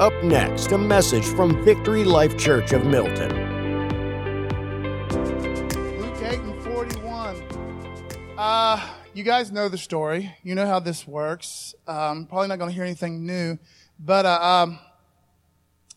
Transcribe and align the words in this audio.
Up 0.00 0.12
next, 0.22 0.70
a 0.70 0.78
message 0.78 1.24
from 1.24 1.64
Victory 1.64 2.04
Life 2.04 2.38
Church 2.38 2.72
of 2.72 2.86
Milton. 2.86 3.30
Luke 5.98 6.22
8 6.22 6.38
and 6.38 6.62
41. 6.62 7.42
Uh, 8.38 8.88
you 9.12 9.24
guys 9.24 9.50
know 9.50 9.68
the 9.68 9.76
story. 9.76 10.32
You 10.44 10.54
know 10.54 10.66
how 10.66 10.78
this 10.78 11.04
works. 11.04 11.74
Um, 11.88 12.26
probably 12.26 12.46
not 12.46 12.60
going 12.60 12.70
to 12.70 12.74
hear 12.76 12.84
anything 12.84 13.26
new. 13.26 13.58
But 13.98 14.24
uh, 14.24 14.40
um, 14.40 14.78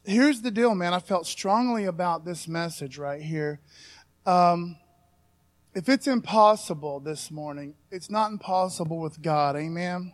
here's 0.04 0.42
the 0.42 0.50
deal, 0.50 0.74
man. 0.74 0.96
I 0.96 1.00
felt 1.00 1.28
strongly 1.28 1.86
about 1.86 2.26
this 2.26 2.48
message 2.48 2.98
right 2.98 3.22
here. 3.22 3.60
Um, 4.26 4.78
if 5.76 5.88
it's 5.90 6.08
impossible 6.08 7.02
this 7.02 7.30
morning, 7.30 7.76
it's 7.92 8.10
not 8.10 8.32
impossible 8.32 8.98
with 8.98 9.22
God. 9.22 9.56
Amen. 9.56 10.12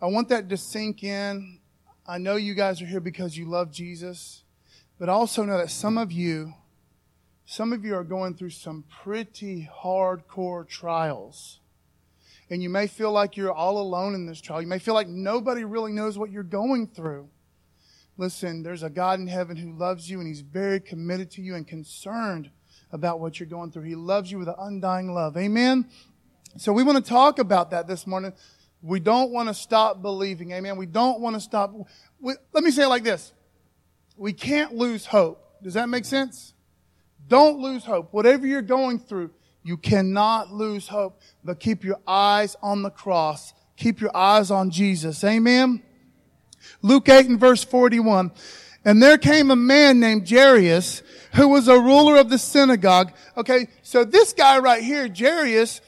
I 0.00 0.06
want 0.06 0.28
that 0.28 0.48
to 0.48 0.56
sink 0.56 1.02
in. 1.02 1.59
I 2.10 2.18
know 2.18 2.34
you 2.34 2.54
guys 2.54 2.82
are 2.82 2.86
here 2.86 2.98
because 2.98 3.36
you 3.36 3.44
love 3.44 3.70
Jesus, 3.70 4.42
but 4.98 5.08
also 5.08 5.44
know 5.44 5.58
that 5.58 5.70
some 5.70 5.96
of 5.96 6.10
you, 6.10 6.54
some 7.46 7.72
of 7.72 7.84
you 7.84 7.94
are 7.94 8.02
going 8.02 8.34
through 8.34 8.50
some 8.50 8.82
pretty 9.04 9.70
hardcore 9.80 10.66
trials. 10.66 11.60
And 12.50 12.64
you 12.64 12.68
may 12.68 12.88
feel 12.88 13.12
like 13.12 13.36
you're 13.36 13.52
all 13.52 13.80
alone 13.80 14.16
in 14.16 14.26
this 14.26 14.40
trial. 14.40 14.60
You 14.60 14.66
may 14.66 14.80
feel 14.80 14.94
like 14.94 15.06
nobody 15.06 15.62
really 15.62 15.92
knows 15.92 16.18
what 16.18 16.32
you're 16.32 16.42
going 16.42 16.88
through. 16.88 17.28
Listen, 18.16 18.64
there's 18.64 18.82
a 18.82 18.90
God 18.90 19.20
in 19.20 19.28
heaven 19.28 19.56
who 19.56 19.70
loves 19.70 20.10
you 20.10 20.18
and 20.18 20.26
he's 20.26 20.40
very 20.40 20.80
committed 20.80 21.30
to 21.30 21.42
you 21.42 21.54
and 21.54 21.64
concerned 21.64 22.50
about 22.90 23.20
what 23.20 23.38
you're 23.38 23.48
going 23.48 23.70
through. 23.70 23.84
He 23.84 23.94
loves 23.94 24.32
you 24.32 24.40
with 24.40 24.48
an 24.48 24.56
undying 24.58 25.14
love. 25.14 25.36
Amen. 25.36 25.88
So 26.56 26.72
we 26.72 26.82
want 26.82 26.98
to 26.98 27.08
talk 27.08 27.38
about 27.38 27.70
that 27.70 27.86
this 27.86 28.04
morning. 28.04 28.32
We 28.82 29.00
don't 29.00 29.30
want 29.30 29.48
to 29.48 29.54
stop 29.54 30.00
believing. 30.00 30.52
Amen. 30.52 30.76
We 30.76 30.86
don't 30.86 31.20
want 31.20 31.36
to 31.36 31.40
stop. 31.40 31.74
We, 32.20 32.34
let 32.52 32.64
me 32.64 32.70
say 32.70 32.84
it 32.84 32.88
like 32.88 33.04
this. 33.04 33.32
We 34.16 34.32
can't 34.32 34.74
lose 34.74 35.06
hope. 35.06 35.62
Does 35.62 35.74
that 35.74 35.88
make 35.88 36.04
sense? 36.04 36.54
Don't 37.28 37.58
lose 37.58 37.84
hope. 37.84 38.12
Whatever 38.12 38.46
you're 38.46 38.62
going 38.62 38.98
through, 38.98 39.30
you 39.62 39.76
cannot 39.76 40.52
lose 40.52 40.88
hope, 40.88 41.20
but 41.44 41.60
keep 41.60 41.84
your 41.84 42.00
eyes 42.06 42.56
on 42.62 42.82
the 42.82 42.90
cross. 42.90 43.52
Keep 43.76 44.00
your 44.00 44.14
eyes 44.16 44.50
on 44.50 44.70
Jesus. 44.70 45.22
Amen. 45.24 45.82
Luke 46.82 47.08
8 47.08 47.28
and 47.28 47.40
verse 47.40 47.62
41. 47.62 48.32
And 48.84 49.02
there 49.02 49.18
came 49.18 49.50
a 49.50 49.56
man 49.56 50.00
named 50.00 50.28
Jairus 50.28 51.02
who 51.34 51.48
was 51.48 51.68
a 51.68 51.78
ruler 51.78 52.16
of 52.16 52.30
the 52.30 52.38
synagogue. 52.38 53.12
Okay. 53.36 53.68
So 53.82 54.04
this 54.04 54.32
guy 54.32 54.58
right 54.58 54.82
here, 54.82 55.08
Jairus, 55.08 55.80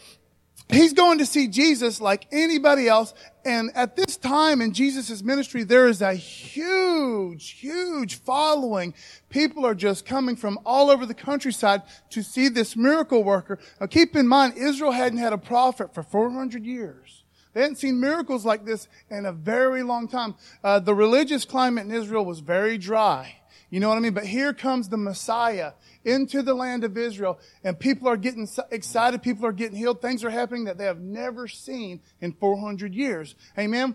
he's 0.73 0.93
going 0.93 1.19
to 1.19 1.27
see 1.27 1.49
Jesus 1.49 2.01
like 2.01 2.27
anybody 2.33 2.89
else. 2.89 3.15
And 3.45 3.71
at 3.75 3.97
this 3.97 4.17
time 4.17 4.61
in 4.61 4.73
Jesus' 4.73 5.23
ministry, 5.23 5.65
there 5.65 5.89
is 5.89 6.01
a 6.01 6.15
huge, 6.15 7.51
huge 7.51 8.17
following. 8.17 8.95
People 9.29 9.67
are 9.67 9.75
just 9.75 10.07
coming 10.07 10.37
from 10.37 10.59
all 10.65 10.91
over 10.91 11.07
the 11.07 11.15
countryside 11.15 11.83
to 12.11 12.23
see 12.23 12.49
this 12.49 12.77
miracle 12.77 13.25
worker. 13.25 13.59
Now 13.81 13.87
keep 13.87 14.15
in 14.15 14.29
mind, 14.29 14.55
Israel 14.57 14.93
hadn't 14.93 15.19
had 15.19 15.33
a 15.33 15.39
prophet 15.39 15.95
for 15.95 16.03
400 16.03 16.65
years. 16.65 17.23
They 17.53 17.61
hadn't 17.61 17.77
seen 17.77 18.01
miracles 18.01 18.47
like 18.47 18.65
this 18.65 18.89
in 19.11 19.27
a 19.27 19.33
very 19.33 19.83
long 19.83 20.09
time. 20.09 20.37
Uh, 20.65 20.79
the 20.79 20.95
religious 20.95 21.45
climate 21.45 21.85
in 21.85 21.93
Israel 21.93 22.25
was 22.25 22.41
very 22.41 22.79
dry. 22.79 23.37
You 23.73 23.81
know 23.81 23.89
what 23.89 23.97
I 23.97 24.01
mean? 24.01 24.13
But 24.13 24.27
here 24.27 24.53
comes 24.53 24.91
the 24.91 24.99
Messiah 24.99 25.73
into 26.05 26.43
the 26.43 26.53
land 26.53 26.85
of 26.85 26.99
Israel, 26.99 27.41
and 27.65 27.79
people 27.79 28.07
are 28.07 28.19
getting 28.19 28.47
excited. 28.71 29.23
People 29.23 29.47
are 29.47 29.53
getting 29.53 29.79
healed. 29.79 30.03
Things 30.03 30.23
are 30.25 30.31
happening 30.31 30.65
that 30.65 30.77
they 30.77 30.85
have 30.85 31.01
never 31.01 31.49
seen 31.49 32.03
in 32.21 32.35
400 32.35 32.95
years. 32.95 33.35
Amen? 33.59 33.95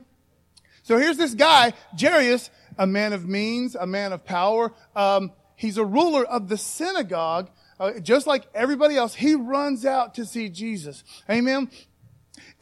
So 0.81 0.97
here's 0.97 1.17
this 1.17 1.35
guy, 1.35 1.73
Jairus, 1.95 2.49
a 2.79 2.87
man 2.87 3.13
of 3.13 3.27
means, 3.27 3.75
a 3.75 3.85
man 3.85 4.13
of 4.13 4.25
power. 4.25 4.73
Um, 4.95 5.31
he's 5.55 5.77
a 5.77 5.85
ruler 5.85 6.25
of 6.25 6.49
the 6.49 6.57
synagogue. 6.57 7.51
Uh, 7.79 7.99
just 7.99 8.25
like 8.25 8.45
everybody 8.55 8.95
else, 8.95 9.13
he 9.13 9.35
runs 9.35 9.85
out 9.85 10.15
to 10.15 10.25
see 10.25 10.49
Jesus. 10.49 11.03
Amen? 11.29 11.69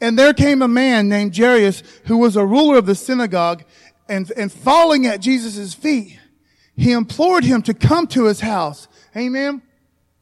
And 0.02 0.18
there 0.18 0.34
came 0.34 0.60
a 0.60 0.68
man 0.68 1.08
named 1.08 1.34
Jairus 1.34 1.82
who 2.04 2.18
was 2.18 2.36
a 2.36 2.44
ruler 2.44 2.76
of 2.76 2.84
the 2.84 2.94
synagogue 2.94 3.64
and, 4.06 4.30
and 4.36 4.52
falling 4.52 5.06
at 5.06 5.22
Jesus' 5.22 5.72
feet, 5.72 6.18
he 6.76 6.92
implored 6.92 7.44
him 7.44 7.62
to 7.62 7.74
come 7.74 8.06
to 8.08 8.26
his 8.26 8.40
house. 8.40 8.88
Amen. 9.16 9.62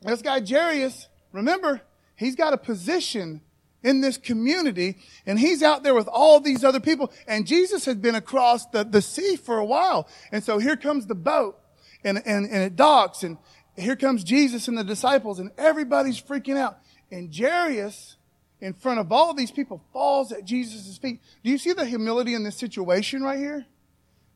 This 0.03 0.23
guy 0.23 0.41
Jairus, 0.41 1.09
remember, 1.33 1.81
he's 2.17 2.37
got 2.37 2.53
a 2.53 2.59
position 2.59 3.41
in 3.83 4.01
this 4.01 4.17
community 4.17 4.97
and 5.27 5.39
he's 5.39 5.63
out 5.63 5.83
there 5.83 5.95
with 5.95 6.09
all 6.09 6.41
these 6.41 6.65
other 6.65 6.81
people 6.81 7.13
and 7.27 7.47
Jesus 7.47 7.85
had 7.85 8.01
been 8.01 8.15
across 8.15 8.67
the, 8.67 8.85
the 8.85 9.03
sea 9.03 9.37
for 9.37 9.59
a 9.59 9.65
while. 9.65 10.09
And 10.33 10.43
so 10.43 10.59
here 10.59 10.77
comes 10.77 11.07
the 11.07 11.15
boat 11.15 11.59
and, 12.05 12.23
and, 12.25 12.47
and 12.47 12.63
it 12.63 12.77
docks 12.77 13.23
and 13.23 13.37
here 13.77 13.97
comes 13.97 14.23
Jesus 14.23 14.69
and 14.69 14.79
the 14.79 14.85
disciples 14.85 15.39
and 15.39 15.51
everybody's 15.59 16.21
freaking 16.21 16.57
out. 16.57 16.79
And 17.11 17.35
Jairus, 17.35 18.17
in 18.61 18.73
front 18.73 19.01
of 19.01 19.11
all 19.11 19.35
these 19.35 19.51
people, 19.51 19.83
falls 19.93 20.33
at 20.33 20.45
Jesus' 20.45 20.97
feet. 20.97 21.21
Do 21.43 21.51
you 21.51 21.59
see 21.59 21.73
the 21.73 21.85
humility 21.85 22.35
in 22.35 22.45
this 22.45 22.57
situation 22.57 23.23
right 23.23 23.39
here? 23.39 23.67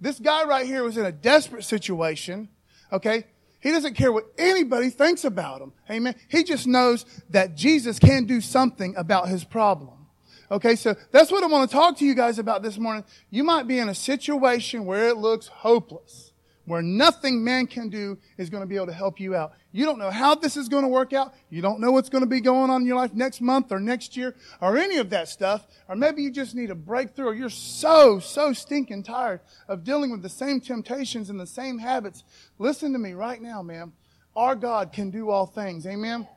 This 0.01 0.19
guy 0.19 0.45
right 0.45 0.67
here 0.67 0.85
was 0.85 0.97
in 0.97 1.05
a 1.05 1.13
desperate 1.13 1.65
situation. 1.65 2.49
Okay. 2.93 3.25
He 3.61 3.73
doesn't 3.73 3.95
care 3.95 4.13
what 4.13 4.27
anybody 4.39 4.89
thinks 4.91 5.25
about 5.25 5.61
him. 5.61 5.73
Amen. 5.91 6.15
He 6.29 6.45
just 6.45 6.67
knows 6.67 7.05
that 7.31 7.57
Jesus 7.57 7.99
can 7.99 8.25
do 8.25 8.41
something 8.41 8.95
about 8.97 9.29
his 9.29 9.43
problem. 9.43 10.07
Okay, 10.51 10.77
so 10.77 10.95
that's 11.11 11.31
what 11.31 11.43
I 11.43 11.47
want 11.47 11.69
to 11.69 11.77
talk 11.77 11.99
to 11.99 12.07
you 12.07 12.15
guys 12.15 12.39
about 12.39 12.63
this 12.63 12.79
morning. 12.79 13.05
You 13.31 13.45
might 13.45 13.67
be 13.67 13.79
in 13.79 13.89
a 13.89 13.95
situation 13.95 14.87
where 14.87 15.09
it 15.09 15.19
looks 15.19 15.49
hopeless 15.49 16.33
where 16.69 16.83
nothing 16.83 17.43
man 17.43 17.67
can 17.67 17.89
do 17.89 18.19
is 18.37 18.51
going 18.51 18.61
to 18.62 18.67
be 18.67 18.77
able 18.77 18.87
to 18.87 18.93
help 18.93 19.19
you 19.19 19.34
out. 19.34 19.53
You 19.73 19.84
don't 19.84 19.99
know 19.99 20.11
how 20.11 20.34
this 20.34 20.56
is 20.56 20.69
going 20.69 20.83
to 20.83 20.89
work 20.89 21.12
out. 21.12 21.34
You 21.51 21.62
don't 21.62 21.81
know 21.81 21.91
what's 21.91 22.09
going 22.09 22.23
to 22.23 22.29
be 22.29 22.41
going 22.41 22.71
on 22.71 22.83
in 22.83 22.87
your 22.87 22.97
life 22.97 23.15
next 23.15 23.41
month 23.41 23.73
or 23.73 23.81
next 23.81 24.17
year 24.17 24.37
or 24.61 24.77
any 24.77 24.99
of 24.99 25.11
that 25.11 25.29
stuff. 25.29 25.67
Or 25.89 25.97
maybe 25.97 26.23
you 26.23 26.31
just 26.31 26.55
need 26.55 26.71
a 26.71 26.75
breakthrough 26.75 27.27
or 27.27 27.34
you're 27.34 27.51
so, 27.51 28.19
so 28.19 28.53
stinking 28.53 29.03
tired 29.03 29.41
of 29.67 29.83
dealing 29.83 30.11
with 30.11 30.23
the 30.23 30.29
same 30.29 30.61
temptations 30.61 31.31
and 31.31 31.41
the 31.41 31.47
same 31.47 31.79
habits. 31.79 32.23
Listen 32.59 32.93
to 32.93 32.99
me 32.99 33.15
right 33.15 33.41
now, 33.41 33.62
man. 33.62 33.93
Our 34.37 34.55
God 34.55 34.93
can 34.93 35.11
do 35.11 35.31
all 35.31 35.47
things. 35.47 35.87
Amen. 35.87 36.29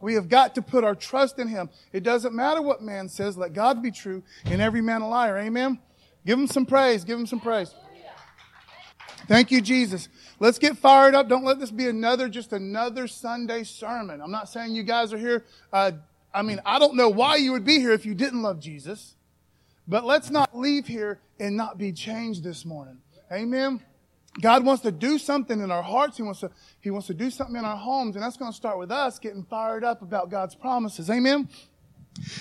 We 0.00 0.14
have 0.14 0.28
got 0.28 0.54
to 0.54 0.62
put 0.62 0.84
our 0.84 0.94
trust 0.94 1.38
in 1.38 1.48
Him. 1.48 1.68
It 1.92 2.02
doesn't 2.02 2.34
matter 2.34 2.62
what 2.62 2.82
man 2.82 3.08
says. 3.08 3.36
Let 3.36 3.52
God 3.52 3.82
be 3.82 3.90
true 3.90 4.22
and 4.44 4.60
every 4.60 4.80
man 4.80 5.02
a 5.02 5.08
liar. 5.08 5.36
Amen. 5.38 5.78
Give 6.26 6.38
him 6.38 6.46
some 6.46 6.66
praise. 6.66 7.04
Give 7.04 7.18
him 7.18 7.26
some 7.26 7.40
praise. 7.40 7.74
Thank 9.30 9.52
you, 9.52 9.60
Jesus. 9.60 10.08
Let's 10.40 10.58
get 10.58 10.76
fired 10.76 11.14
up. 11.14 11.28
Don't 11.28 11.44
let 11.44 11.60
this 11.60 11.70
be 11.70 11.86
another, 11.86 12.28
just 12.28 12.52
another 12.52 13.06
Sunday 13.06 13.62
sermon. 13.62 14.20
I'm 14.20 14.32
not 14.32 14.48
saying 14.48 14.74
you 14.74 14.82
guys 14.82 15.12
are 15.12 15.18
here. 15.18 15.44
Uh, 15.72 15.92
I 16.34 16.42
mean, 16.42 16.60
I 16.66 16.80
don't 16.80 16.96
know 16.96 17.08
why 17.08 17.36
you 17.36 17.52
would 17.52 17.64
be 17.64 17.78
here 17.78 17.92
if 17.92 18.04
you 18.04 18.16
didn't 18.16 18.42
love 18.42 18.58
Jesus. 18.58 19.14
But 19.86 20.04
let's 20.04 20.30
not 20.30 20.58
leave 20.58 20.88
here 20.88 21.20
and 21.38 21.56
not 21.56 21.78
be 21.78 21.92
changed 21.92 22.42
this 22.42 22.64
morning. 22.64 22.98
Amen. 23.30 23.80
God 24.40 24.64
wants 24.64 24.82
to 24.82 24.90
do 24.90 25.16
something 25.16 25.60
in 25.60 25.70
our 25.70 25.84
hearts. 25.84 26.16
He 26.16 26.24
wants 26.24 26.40
to, 26.40 26.50
He 26.80 26.90
wants 26.90 27.06
to 27.06 27.14
do 27.14 27.30
something 27.30 27.54
in 27.54 27.64
our 27.64 27.76
homes. 27.76 28.16
And 28.16 28.24
that's 28.24 28.36
going 28.36 28.50
to 28.50 28.56
start 28.56 28.78
with 28.78 28.90
us 28.90 29.20
getting 29.20 29.44
fired 29.44 29.84
up 29.84 30.02
about 30.02 30.32
God's 30.32 30.56
promises. 30.56 31.08
Amen. 31.08 31.48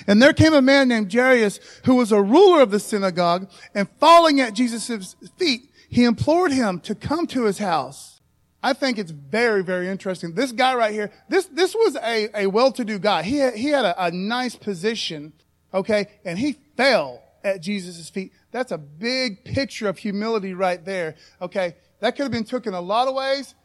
And 0.07 0.19
there 0.19 0.33
came 0.33 0.53
a 0.53 0.61
man 0.61 0.87
named 0.87 1.13
Jairus 1.13 1.59
who 1.85 1.95
was 1.95 2.11
a 2.11 2.21
ruler 2.21 2.61
of 2.61 2.71
the 2.71 2.79
synagogue 2.79 3.49
and 3.75 3.87
falling 3.99 4.41
at 4.41 4.53
Jesus' 4.53 5.15
feet, 5.37 5.68
he 5.89 6.03
implored 6.05 6.51
him 6.51 6.79
to 6.81 6.95
come 6.95 7.27
to 7.27 7.43
his 7.43 7.57
house. 7.57 8.21
I 8.61 8.73
think 8.73 8.97
it's 8.97 9.11
very, 9.11 9.63
very 9.63 9.87
interesting. 9.87 10.35
This 10.35 10.51
guy 10.51 10.75
right 10.75 10.93
here, 10.93 11.11
this, 11.29 11.45
this 11.45 11.73
was 11.73 11.95
a, 11.97 12.43
a 12.43 12.47
well-to-do 12.47 12.99
guy. 12.99 13.23
He 13.23 13.37
had, 13.37 13.55
he 13.55 13.69
had 13.69 13.85
a, 13.85 14.05
a 14.05 14.11
nice 14.11 14.55
position, 14.55 15.33
okay, 15.73 16.07
and 16.23 16.37
he 16.37 16.57
fell 16.77 17.23
at 17.43 17.61
Jesus' 17.61 18.09
feet. 18.09 18.33
That's 18.51 18.71
a 18.71 18.77
big 18.77 19.43
picture 19.43 19.89
of 19.89 19.97
humility 19.97 20.53
right 20.53 20.83
there, 20.83 21.15
okay? 21.41 21.75
That 22.01 22.15
could 22.15 22.23
have 22.23 22.31
been 22.31 22.43
taken 22.43 22.73
a 22.73 22.81
lot 22.81 23.07
of 23.07 23.15
ways. 23.15 23.55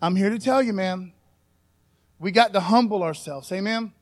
I'm 0.00 0.16
here 0.16 0.30
to 0.30 0.38
tell 0.38 0.62
you, 0.62 0.72
man, 0.72 1.12
we 2.18 2.30
got 2.30 2.52
to 2.54 2.60
humble 2.60 3.02
ourselves. 3.02 3.52
Amen? 3.52 3.92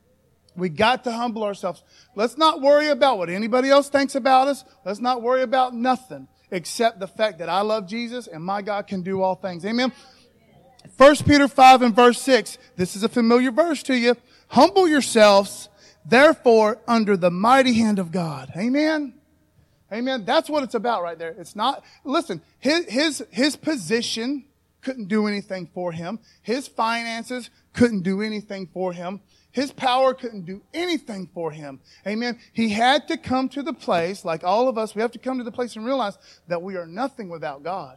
We 0.55 0.69
got 0.69 1.05
to 1.05 1.13
humble 1.13 1.45
ourselves. 1.45 1.83
Let's 2.15 2.37
not 2.37 2.61
worry 2.61 2.89
about 2.89 3.19
what 3.19 3.29
anybody 3.29 3.71
else 3.71 3.89
thinks 3.89 4.15
about 4.15 4.49
us. 4.49 4.65
Let's 4.85 5.01
not 5.01 5.23
worry 5.23 5.43
about 5.43 5.75
nothing 5.75 6.29
except 6.51 7.01
the 7.01 7.09
fact 7.09 7.39
that 7.39 7.49
I 7.49 7.61
love 7.61 7.87
Jesus 7.87 8.27
and 8.27 8.43
my 8.43 8.63
God 8.63 8.87
can 8.87 9.03
do 9.03 9.23
all 9.23 9.35
things. 9.35 9.65
Amen. 9.65 9.93
1 10.97 11.17
Peter 11.27 11.49
5 11.49 11.83
and 11.83 11.95
verse 11.97 12.21
6. 12.23 12.59
This 12.77 12.97
is 12.97 13.03
a 13.03 13.09
familiar 13.09 13.51
verse 13.51 13.83
to 13.85 13.97
you. 13.97 14.17
Humble 14.49 14.89
yourselves, 14.89 15.69
therefore, 16.05 16.79
under 16.87 17.17
the 17.17 17.31
mighty 17.31 17.75
hand 17.75 17.99
of 17.99 18.13
God. 18.13 18.53
Amen. 18.57 19.15
Amen. 19.93 20.25
That's 20.25 20.49
what 20.49 20.63
it's 20.63 20.75
about 20.75 21.03
right 21.03 21.19
there. 21.19 21.35
It's 21.39 21.55
not, 21.55 21.85
listen, 22.05 22.41
his, 22.59 22.87
his, 22.87 23.25
his 23.31 23.57
position 23.57 24.45
couldn't 24.83 25.09
do 25.09 25.27
anything 25.27 25.69
for 25.75 25.93
him. 25.93 26.19
His 26.43 26.69
finances 26.69 27.51
couldn't 27.73 28.03
do 28.03 28.23
anything 28.23 28.69
for 28.73 28.93
him. 28.93 29.21
His 29.57 29.73
power 29.73 30.13
couldn't 30.13 30.45
do 30.45 30.61
anything 30.75 31.31
for 31.33 31.51
him. 31.51 31.81
Amen. 32.07 32.39
He 32.53 32.69
had 32.69 33.09
to 33.09 33.17
come 33.17 33.49
to 33.49 33.63
the 33.63 33.73
place, 33.73 34.23
like 34.23 34.45
all 34.45 34.69
of 34.69 34.77
us, 34.77 34.95
we 34.95 35.01
have 35.01 35.13
to 35.13 35.19
come 35.19 35.39
to 35.39 35.45
the 35.45 35.51
place 35.51 35.77
and 35.77 35.87
realize 35.87 36.19
that 36.47 36.61
we 36.61 36.77
are 36.77 36.85
nothing 36.85 37.31
without 37.31 37.63
God. 37.63 37.97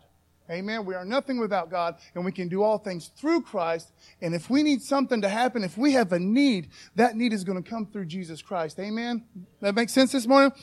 Amen. 0.49 0.85
We 0.85 0.95
are 0.95 1.03
nothing 1.03 1.37
without 1.37 1.69
God, 1.69 1.97
and 2.15 2.23
we 2.23 2.31
can 2.31 2.47
do 2.47 2.63
all 2.63 2.77
things 2.77 3.11
through 3.17 3.41
Christ. 3.41 3.91
And 4.21 4.33
if 4.33 4.49
we 4.49 4.63
need 4.63 4.81
something 4.81 5.19
to 5.21 5.27
happen, 5.27 5.65
if 5.65 5.77
we 5.77 5.91
have 5.91 6.13
a 6.13 6.19
need, 6.19 6.69
that 6.95 7.17
need 7.17 7.33
is 7.33 7.43
going 7.43 7.61
to 7.61 7.69
come 7.69 7.85
through 7.85 8.05
Jesus 8.05 8.41
Christ. 8.41 8.79
Amen. 8.79 9.25
That 9.59 9.75
makes 9.75 9.91
sense 9.91 10.13
this 10.13 10.25
morning? 10.25 10.53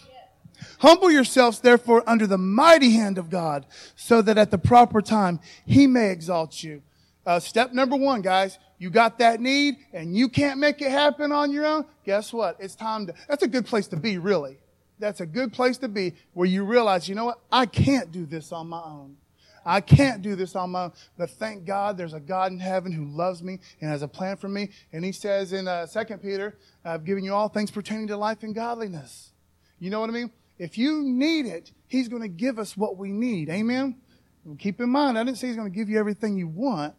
Humble 0.79 1.11
yourselves, 1.11 1.61
therefore, 1.61 2.05
under 2.07 2.27
the 2.27 2.39
mighty 2.39 2.93
hand 2.93 3.19
of 3.19 3.29
God, 3.29 3.67
so 3.97 4.23
that 4.23 4.39
at 4.39 4.51
the 4.51 4.57
proper 4.57 5.03
time 5.03 5.41
he 5.67 5.87
may 5.87 6.11
exalt 6.11 6.63
you. 6.63 6.81
Uh, 7.27 7.41
step 7.41 7.73
number 7.73 7.97
one, 7.97 8.23
guys, 8.23 8.59
you 8.79 8.89
got 8.89 9.19
that 9.19 9.41
need 9.41 9.77
and 9.93 10.17
you 10.17 10.29
can't 10.29 10.61
make 10.61 10.81
it 10.81 10.91
happen 10.91 11.33
on 11.33 11.51
your 11.51 11.67
own. 11.67 11.85
Guess 12.05 12.33
what? 12.33 12.57
It's 12.61 12.77
time 12.77 13.09
to, 13.09 13.15
that's 13.29 13.43
a 13.43 13.49
good 13.49 13.67
place 13.67 13.89
to 13.89 13.97
be, 13.97 14.17
really. 14.19 14.59
That's 15.01 15.21
a 15.21 15.27
good 15.27 15.53
place 15.53 15.77
to 15.79 15.89
be 15.89 16.15
where 16.33 16.47
you 16.47 16.65
realize, 16.65 17.09
you 17.09 17.17
know 17.17 17.25
what? 17.25 17.41
I 17.51 17.67
can't 17.67 18.13
do 18.13 18.27
this 18.27 18.53
on 18.53 18.69
my 18.69 18.81
own. 18.81 19.17
I 19.65 19.81
can't 19.81 20.23
do 20.23 20.37
this 20.37 20.55
on 20.55 20.71
my 20.71 20.85
own. 20.85 20.93
But 21.19 21.31
thank 21.31 21.65
God 21.65 21.99
there's 21.99 22.15
a 22.15 22.21
God 22.21 22.53
in 22.53 22.61
heaven 22.61 22.93
who 22.93 23.05
loves 23.05 23.43
me 23.43 23.59
and 23.81 23.91
has 23.91 24.03
a 24.03 24.09
plan 24.09 24.37
for 24.37 24.49
me. 24.49 24.71
And 24.93 25.05
he 25.05 25.11
says 25.11 25.53
in 25.53 25.67
uh, 25.67 25.87
2 25.87 26.19
Peter, 26.19 26.57
I've 26.85 27.05
given 27.05 27.25
you 27.25 27.35
all 27.35 27.49
things 27.49 27.73
pertaining 27.73 28.07
to 28.07 28.17
life 28.17 28.45
and 28.45 28.55
godliness. 28.55 29.33
You 29.81 29.91
know 29.91 29.99
what 30.01 30.09
I 30.09 30.13
mean? 30.13 30.31
If 30.59 30.79
you 30.79 31.03
need 31.03 31.47
it, 31.47 31.73
he's 31.89 32.09
going 32.09 32.23
to 32.23 32.29
give 32.29 32.61
us 32.61 32.77
what 32.77 32.97
we 32.97 33.11
need. 33.11 33.51
Amen? 33.51 33.97
And 34.45 34.59
keep 34.59 34.81
in 34.81 34.89
mind, 34.89 35.19
I 35.19 35.25
didn't 35.25 35.39
say 35.39 35.49
he's 35.49 35.57
going 35.57 35.71
to 35.71 35.77
give 35.77 35.89
you 35.89 35.99
everything 35.99 36.37
you 36.37 36.47
want. 36.47 36.95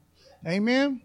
Amen? 0.47 1.01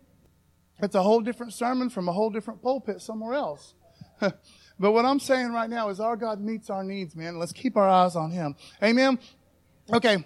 That's 0.80 0.94
a 0.94 1.02
whole 1.02 1.20
different 1.20 1.52
sermon 1.52 1.90
from 1.90 2.08
a 2.08 2.12
whole 2.12 2.30
different 2.30 2.62
pulpit 2.62 3.00
somewhere 3.00 3.34
else. 3.34 3.74
but 4.20 4.92
what 4.92 5.04
I'm 5.04 5.20
saying 5.20 5.52
right 5.52 5.68
now 5.68 5.88
is 5.88 6.00
our 6.00 6.16
God 6.16 6.40
meets 6.40 6.70
our 6.70 6.84
needs, 6.84 7.16
man. 7.16 7.38
Let's 7.38 7.52
keep 7.52 7.76
our 7.76 7.88
eyes 7.88 8.16
on 8.16 8.30
him. 8.30 8.54
Amen? 8.82 9.18
Okay. 9.92 10.24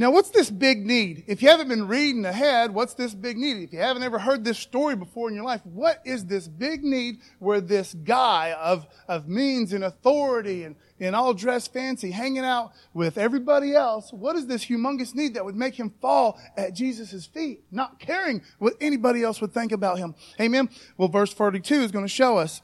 Now, 0.00 0.10
what's 0.10 0.30
this 0.30 0.48
big 0.50 0.86
need? 0.86 1.24
If 1.26 1.42
you 1.42 1.50
haven't 1.50 1.68
been 1.68 1.86
reading 1.86 2.24
ahead, 2.24 2.72
what's 2.72 2.94
this 2.94 3.12
big 3.12 3.36
need? 3.36 3.62
If 3.62 3.74
you 3.74 3.80
haven't 3.80 4.02
ever 4.02 4.18
heard 4.18 4.46
this 4.46 4.58
story 4.58 4.96
before 4.96 5.28
in 5.28 5.34
your 5.34 5.44
life, 5.44 5.60
what 5.66 6.00
is 6.06 6.24
this 6.24 6.48
big 6.48 6.82
need 6.82 7.18
where 7.38 7.60
this 7.60 7.92
guy 7.92 8.56
of, 8.58 8.86
of 9.08 9.28
means 9.28 9.74
and 9.74 9.84
authority 9.84 10.64
and, 10.64 10.76
and 11.00 11.14
all 11.14 11.34
dressed 11.34 11.74
fancy, 11.74 12.12
hanging 12.12 12.46
out 12.46 12.72
with 12.94 13.18
everybody 13.18 13.74
else, 13.74 14.10
what 14.10 14.36
is 14.36 14.46
this 14.46 14.64
humongous 14.64 15.14
need 15.14 15.34
that 15.34 15.44
would 15.44 15.54
make 15.54 15.74
him 15.74 15.92
fall 16.00 16.40
at 16.56 16.72
Jesus' 16.72 17.26
feet, 17.26 17.64
not 17.70 18.00
caring 18.00 18.40
what 18.58 18.72
anybody 18.80 19.22
else 19.22 19.42
would 19.42 19.52
think 19.52 19.70
about 19.70 19.98
him? 19.98 20.14
Amen? 20.40 20.70
Well, 20.96 21.08
verse 21.08 21.34
42 21.34 21.74
is 21.74 21.92
going 21.92 22.06
to 22.06 22.08
show 22.08 22.38
us. 22.38 22.62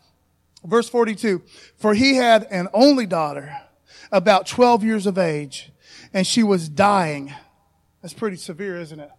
Verse 0.65 0.89
42, 0.89 1.43
for 1.77 1.93
he 1.93 2.15
had 2.15 2.45
an 2.45 2.69
only 2.73 3.05
daughter, 3.05 3.55
about 4.11 4.47
12 4.47 4.85
years 4.85 5.07
of 5.07 5.19
age 5.19 5.71
and 6.17 6.27
she 6.27 6.43
was 6.43 6.71
dying. 6.71 7.31
That's 8.01 8.15
pretty 8.15 8.39
severe, 8.39 8.81
isn't 8.81 8.99
it? 8.99 9.11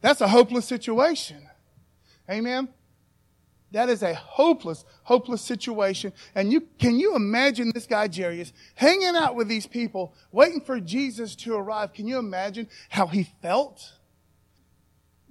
That's 0.00 0.20
a 0.20 0.28
hopeless 0.28 0.64
situation. 0.64 1.48
Amen. 2.30 2.68
That 3.72 3.88
is 3.88 4.04
a 4.04 4.14
hopeless, 4.14 4.84
hopeless 5.02 5.42
situation. 5.42 6.12
And 6.36 6.52
you, 6.52 6.68
can 6.78 7.00
you 7.00 7.16
imagine 7.16 7.72
this 7.74 7.88
guy, 7.88 8.08
Jairus, 8.08 8.52
hanging 8.76 9.16
out 9.16 9.34
with 9.34 9.48
these 9.48 9.66
people, 9.66 10.14
waiting 10.30 10.60
for 10.60 10.78
Jesus 10.78 11.34
to 11.34 11.56
arrive? 11.56 11.92
Can 11.94 12.06
you 12.06 12.18
imagine 12.18 12.68
how 12.90 13.08
he 13.08 13.24
felt? 13.42 13.94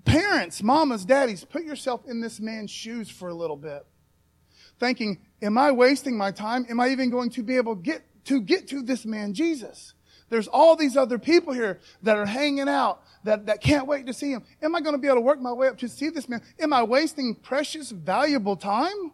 Parents, 0.03 0.61
mamas, 0.61 1.05
daddies, 1.05 1.45
put 1.45 1.63
yourself 1.63 2.01
in 2.05 2.19
this 2.19 2.41
man's 2.41 2.71
shoes 2.71 3.09
for 3.09 3.29
a 3.29 3.33
little 3.33 3.55
bit. 3.55 3.85
Thinking, 4.81 5.19
am 5.41 5.57
I 5.57 5.71
wasting 5.71 6.17
my 6.17 6.31
time? 6.31 6.65
Am 6.69 6.81
I 6.81 6.89
even 6.89 7.09
going 7.09 7.29
to 7.29 7.41
be 7.41 7.55
able 7.55 7.75
get 7.75 8.03
to 8.25 8.41
get 8.41 8.67
to 8.67 8.81
this 8.81 9.05
man, 9.05 9.33
Jesus? 9.33 9.93
There's 10.29 10.47
all 10.47 10.75
these 10.75 10.97
other 10.97 11.17
people 11.17 11.53
here 11.53 11.79
that 12.03 12.17
are 12.17 12.25
hanging 12.25 12.67
out 12.67 13.01
that, 13.23 13.45
that 13.45 13.61
can't 13.61 13.87
wait 13.87 14.05
to 14.07 14.13
see 14.13 14.31
him. 14.31 14.43
Am 14.61 14.75
I 14.75 14.81
going 14.81 14.93
to 14.93 14.99
be 14.99 15.07
able 15.07 15.17
to 15.17 15.21
work 15.21 15.39
my 15.39 15.53
way 15.53 15.67
up 15.67 15.77
to 15.79 15.87
see 15.87 16.09
this 16.09 16.27
man? 16.27 16.41
Am 16.59 16.73
I 16.73 16.83
wasting 16.83 17.35
precious, 17.35 17.91
valuable 17.91 18.55
time? 18.55 19.11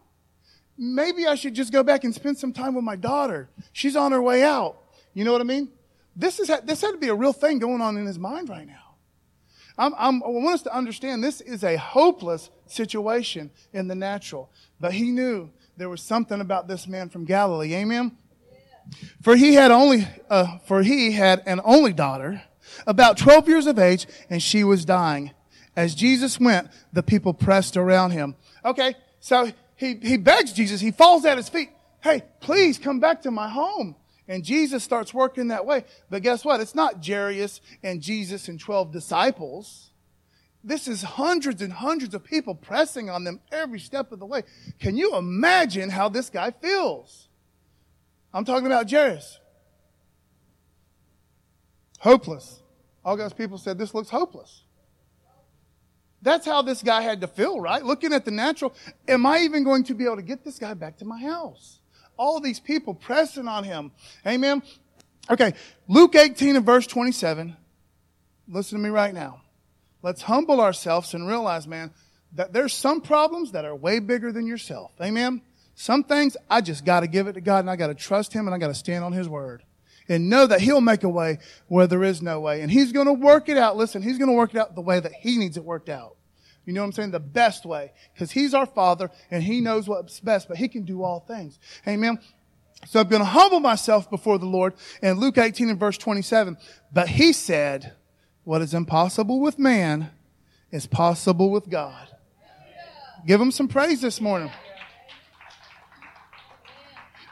Maybe 0.76 1.26
I 1.26 1.36
should 1.36 1.54
just 1.54 1.72
go 1.72 1.82
back 1.82 2.02
and 2.02 2.12
spend 2.14 2.38
some 2.38 2.52
time 2.52 2.74
with 2.74 2.84
my 2.84 2.96
daughter. 2.96 3.48
She's 3.72 3.94
on 3.94 4.10
her 4.12 4.20
way 4.20 4.42
out. 4.42 4.78
You 5.12 5.24
know 5.24 5.32
what 5.32 5.40
I 5.40 5.44
mean? 5.44 5.68
This 6.16 6.40
is 6.40 6.50
this 6.64 6.80
had 6.80 6.92
to 6.92 6.98
be 6.98 7.08
a 7.08 7.14
real 7.14 7.32
thing 7.32 7.58
going 7.58 7.80
on 7.80 7.96
in 7.96 8.06
his 8.06 8.18
mind 8.18 8.48
right 8.48 8.66
now. 8.66 8.96
I'm, 9.76 9.92
I'm, 9.98 10.22
I 10.22 10.28
want 10.28 10.54
us 10.54 10.62
to 10.62 10.74
understand 10.74 11.22
this 11.22 11.40
is 11.40 11.64
a 11.64 11.76
hopeless 11.76 12.50
situation 12.66 13.50
in 13.72 13.88
the 13.88 13.94
natural, 13.94 14.50
but 14.80 14.92
he 14.92 15.10
knew 15.10 15.50
there 15.76 15.88
was 15.88 16.00
something 16.00 16.40
about 16.40 16.68
this 16.68 16.86
man 16.86 17.08
from 17.08 17.24
Galilee. 17.24 17.74
Amen. 17.74 18.16
For 19.22 19.36
he 19.36 19.54
had 19.54 19.70
only, 19.70 20.06
uh, 20.28 20.58
for 20.66 20.82
he 20.82 21.12
had 21.12 21.42
an 21.46 21.60
only 21.64 21.92
daughter, 21.92 22.42
about 22.86 23.16
12 23.16 23.48
years 23.48 23.66
of 23.66 23.78
age, 23.78 24.06
and 24.28 24.42
she 24.42 24.64
was 24.64 24.84
dying. 24.84 25.32
As 25.76 25.94
Jesus 25.94 26.38
went, 26.38 26.68
the 26.92 27.02
people 27.02 27.34
pressed 27.34 27.76
around 27.76 28.12
him. 28.12 28.36
Okay, 28.64 28.94
so 29.20 29.50
he, 29.76 29.94
he 29.94 30.16
begs 30.16 30.52
Jesus, 30.52 30.80
he 30.80 30.90
falls 30.90 31.24
at 31.24 31.36
his 31.36 31.48
feet. 31.48 31.70
Hey, 32.02 32.22
please 32.40 32.78
come 32.78 33.00
back 33.00 33.22
to 33.22 33.30
my 33.30 33.48
home. 33.48 33.96
And 34.26 34.42
Jesus 34.42 34.82
starts 34.82 35.12
working 35.12 35.48
that 35.48 35.66
way. 35.66 35.84
But 36.08 36.22
guess 36.22 36.44
what? 36.44 36.60
It's 36.60 36.74
not 36.74 37.06
Jairus 37.06 37.60
and 37.82 38.00
Jesus 38.00 38.48
and 38.48 38.58
12 38.58 38.90
disciples. 38.92 39.90
This 40.62 40.88
is 40.88 41.02
hundreds 41.02 41.60
and 41.60 41.72
hundreds 41.72 42.14
of 42.14 42.24
people 42.24 42.54
pressing 42.54 43.10
on 43.10 43.24
them 43.24 43.40
every 43.52 43.78
step 43.78 44.12
of 44.12 44.18
the 44.18 44.26
way. 44.26 44.44
Can 44.78 44.96
you 44.96 45.16
imagine 45.16 45.90
how 45.90 46.08
this 46.08 46.30
guy 46.30 46.52
feels? 46.52 47.28
I'm 48.34 48.44
talking 48.44 48.66
about 48.66 48.90
Jairus. 48.90 49.38
Hopeless. 52.00 52.60
All 53.04 53.16
God's 53.16 53.32
people 53.32 53.56
said, 53.56 53.78
This 53.78 53.94
looks 53.94 54.10
hopeless. 54.10 54.64
That's 56.20 56.46
how 56.46 56.62
this 56.62 56.82
guy 56.82 57.02
had 57.02 57.20
to 57.20 57.26
feel, 57.26 57.60
right? 57.60 57.84
Looking 57.84 58.12
at 58.12 58.24
the 58.24 58.30
natural, 58.30 58.74
am 59.06 59.24
I 59.26 59.40
even 59.40 59.62
going 59.62 59.84
to 59.84 59.94
be 59.94 60.04
able 60.04 60.16
to 60.16 60.22
get 60.22 60.42
this 60.42 60.58
guy 60.58 60.74
back 60.74 60.98
to 60.98 61.04
my 61.04 61.20
house? 61.20 61.80
All 62.16 62.40
these 62.40 62.58
people 62.58 62.94
pressing 62.94 63.46
on 63.46 63.62
him. 63.62 63.92
Amen. 64.26 64.62
Okay, 65.30 65.52
Luke 65.86 66.14
18 66.14 66.56
and 66.56 66.66
verse 66.66 66.86
27. 66.86 67.56
Listen 68.48 68.78
to 68.78 68.82
me 68.82 68.90
right 68.90 69.12
now. 69.12 69.42
Let's 70.02 70.22
humble 70.22 70.60
ourselves 70.60 71.14
and 71.14 71.28
realize, 71.28 71.66
man, 71.66 71.92
that 72.34 72.52
there's 72.52 72.72
some 72.72 73.00
problems 73.00 73.52
that 73.52 73.64
are 73.64 73.74
way 73.74 73.98
bigger 74.00 74.32
than 74.32 74.46
yourself. 74.46 74.92
Amen. 75.00 75.42
Some 75.74 76.04
things 76.04 76.36
I 76.48 76.60
just 76.60 76.84
got 76.84 77.00
to 77.00 77.06
give 77.06 77.26
it 77.26 77.34
to 77.34 77.40
God 77.40 77.60
and 77.60 77.70
I 77.70 77.76
got 77.76 77.88
to 77.88 77.94
trust 77.94 78.32
Him 78.32 78.46
and 78.46 78.54
I 78.54 78.58
got 78.58 78.68
to 78.68 78.74
stand 78.74 79.04
on 79.04 79.12
His 79.12 79.28
word 79.28 79.62
and 80.08 80.28
know 80.28 80.46
that 80.46 80.60
He'll 80.60 80.80
make 80.80 81.02
a 81.02 81.08
way 81.08 81.38
where 81.68 81.86
there 81.86 82.04
is 82.04 82.22
no 82.22 82.40
way. 82.40 82.60
And 82.60 82.70
He's 82.70 82.92
going 82.92 83.06
to 83.06 83.12
work 83.12 83.48
it 83.48 83.56
out. 83.56 83.76
Listen, 83.76 84.02
He's 84.02 84.18
going 84.18 84.30
to 84.30 84.36
work 84.36 84.54
it 84.54 84.58
out 84.58 84.74
the 84.74 84.80
way 84.80 85.00
that 85.00 85.12
He 85.12 85.36
needs 85.36 85.56
it 85.56 85.64
worked 85.64 85.88
out. 85.88 86.16
You 86.64 86.72
know 86.72 86.80
what 86.80 86.86
I'm 86.86 86.92
saying? 86.92 87.10
The 87.10 87.20
best 87.20 87.66
way. 87.66 87.92
Because 88.12 88.30
He's 88.30 88.54
our 88.54 88.66
Father 88.66 89.10
and 89.30 89.42
He 89.42 89.60
knows 89.60 89.88
what's 89.88 90.20
best, 90.20 90.48
but 90.48 90.56
He 90.56 90.68
can 90.68 90.84
do 90.84 91.02
all 91.02 91.20
things. 91.20 91.58
Amen. 91.86 92.18
So 92.86 93.00
I'm 93.00 93.08
going 93.08 93.22
to 93.22 93.26
humble 93.26 93.60
myself 93.60 94.10
before 94.10 94.38
the 94.38 94.46
Lord. 94.46 94.74
And 95.02 95.18
Luke 95.18 95.38
18 95.38 95.70
and 95.70 95.80
verse 95.80 95.98
27. 95.98 96.56
But 96.92 97.08
He 97.08 97.32
said, 97.32 97.94
what 98.44 98.60
is 98.60 98.74
impossible 98.74 99.40
with 99.40 99.58
man 99.58 100.10
is 100.70 100.86
possible 100.86 101.50
with 101.50 101.68
God. 101.68 102.08
Give 103.26 103.40
Him 103.40 103.50
some 103.50 103.68
praise 103.68 104.02
this 104.02 104.20
morning. 104.20 104.50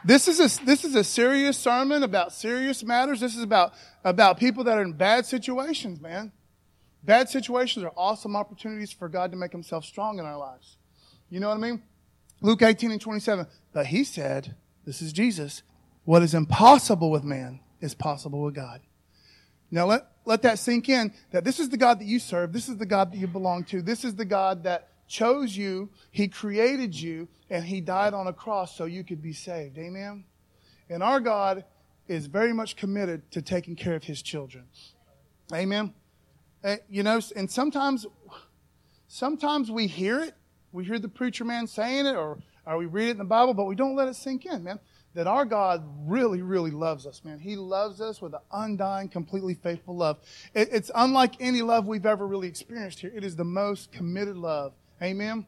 This 0.05 0.27
is 0.27 0.39
a, 0.39 0.65
this 0.65 0.83
is 0.83 0.95
a 0.95 1.03
serious 1.03 1.57
sermon 1.57 2.03
about 2.03 2.33
serious 2.33 2.83
matters. 2.83 3.19
This 3.19 3.35
is 3.35 3.43
about, 3.43 3.73
about 4.03 4.37
people 4.37 4.63
that 4.65 4.77
are 4.77 4.81
in 4.81 4.93
bad 4.93 5.25
situations, 5.25 6.01
man. 6.01 6.31
Bad 7.03 7.29
situations 7.29 7.83
are 7.85 7.93
awesome 7.95 8.35
opportunities 8.35 8.91
for 8.91 9.09
God 9.09 9.31
to 9.31 9.37
make 9.37 9.51
himself 9.51 9.85
strong 9.85 10.19
in 10.19 10.25
our 10.25 10.37
lives. 10.37 10.77
You 11.29 11.39
know 11.39 11.49
what 11.49 11.57
I 11.57 11.61
mean? 11.61 11.83
Luke 12.41 12.61
18 12.61 12.91
and 12.91 13.01
27. 13.01 13.47
But 13.71 13.87
he 13.87 14.03
said, 14.03 14.55
this 14.85 15.01
is 15.01 15.13
Jesus, 15.13 15.63
what 16.05 16.21
is 16.21 16.33
impossible 16.33 17.09
with 17.09 17.23
man 17.23 17.61
is 17.79 17.95
possible 17.95 18.41
with 18.41 18.55
God. 18.55 18.81
Now 19.71 19.85
let, 19.85 20.07
let 20.25 20.41
that 20.43 20.59
sink 20.59 20.89
in 20.89 21.13
that 21.31 21.43
this 21.43 21.59
is 21.59 21.69
the 21.69 21.77
God 21.77 21.99
that 21.99 22.05
you 22.05 22.19
serve. 22.19 22.53
This 22.53 22.69
is 22.69 22.77
the 22.77 22.85
God 22.85 23.11
that 23.11 23.17
you 23.17 23.27
belong 23.27 23.63
to. 23.65 23.81
This 23.81 24.05
is 24.05 24.15
the 24.15 24.25
God 24.25 24.63
that 24.63 24.89
chose 25.07 25.55
you, 25.55 25.89
He 26.11 26.27
created 26.27 26.99
you, 26.99 27.27
and 27.49 27.63
He 27.63 27.81
died 27.81 28.13
on 28.13 28.27
a 28.27 28.33
cross 28.33 28.75
so 28.75 28.85
you 28.85 29.03
could 29.03 29.21
be 29.21 29.33
saved. 29.33 29.77
Amen? 29.77 30.25
And 30.89 31.03
our 31.03 31.19
God 31.19 31.65
is 32.07 32.27
very 32.27 32.53
much 32.53 32.75
committed 32.75 33.29
to 33.31 33.41
taking 33.41 33.75
care 33.75 33.95
of 33.95 34.03
His 34.03 34.21
children. 34.21 34.65
Amen? 35.53 35.93
Uh, 36.63 36.77
you 36.89 37.03
know, 37.03 37.19
and 37.35 37.49
sometimes, 37.49 38.05
sometimes 39.07 39.69
we 39.69 39.87
hear 39.87 40.21
it. 40.21 40.33
We 40.71 40.85
hear 40.85 40.97
the 40.97 41.09
preacher 41.09 41.45
man 41.45 41.67
saying 41.67 42.05
it, 42.05 42.15
or, 42.15 42.39
or 42.65 42.77
we 42.77 42.85
read 42.85 43.09
it 43.09 43.11
in 43.11 43.17
the 43.17 43.25
Bible, 43.25 43.53
but 43.53 43.65
we 43.65 43.75
don't 43.75 43.95
let 43.95 44.07
it 44.07 44.15
sink 44.15 44.45
in, 44.45 44.63
man. 44.63 44.79
That 45.13 45.27
our 45.27 45.45
God 45.45 45.83
really, 46.07 46.41
really 46.41 46.71
loves 46.71 47.05
us, 47.05 47.21
man. 47.23 47.37
He 47.37 47.55
loves 47.55 48.01
us 48.01 48.19
with 48.19 48.33
an 48.33 48.39
undying, 48.51 49.09
completely 49.09 49.53
faithful 49.53 49.95
love. 49.95 50.17
It, 50.55 50.69
it's 50.71 50.89
unlike 50.95 51.35
any 51.39 51.61
love 51.61 51.85
we've 51.85 52.07
ever 52.07 52.25
really 52.25 52.47
experienced 52.47 53.01
here. 53.01 53.11
It 53.13 53.23
is 53.23 53.35
the 53.35 53.43
most 53.43 53.91
committed 53.91 54.37
love 54.37 54.73
Amen? 55.03 55.45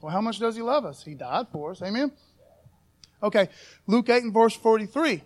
Well, 0.00 0.12
how 0.12 0.20
much 0.20 0.38
does 0.38 0.56
he 0.56 0.62
love 0.62 0.84
us? 0.84 1.04
He 1.04 1.14
died 1.14 1.46
for 1.52 1.70
us. 1.70 1.82
Amen? 1.82 2.10
Okay, 3.22 3.48
Luke 3.86 4.08
8 4.08 4.24
and 4.24 4.34
verse 4.34 4.54
43. 4.54 5.22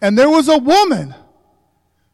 And 0.00 0.16
there 0.16 0.30
was 0.30 0.48
a 0.48 0.58
woman 0.58 1.14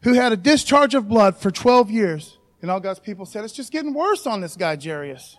who 0.01 0.13
had 0.13 0.31
a 0.31 0.37
discharge 0.37 0.95
of 0.95 1.07
blood 1.07 1.37
for 1.37 1.51
12 1.51 1.91
years. 1.91 2.37
And 2.61 2.71
all 2.71 2.79
God's 2.79 2.99
people 2.99 3.25
said, 3.25 3.43
it's 3.43 3.53
just 3.53 3.71
getting 3.71 3.93
worse 3.93 4.25
on 4.25 4.41
this 4.41 4.55
guy, 4.55 4.77
Jairus. 4.81 5.37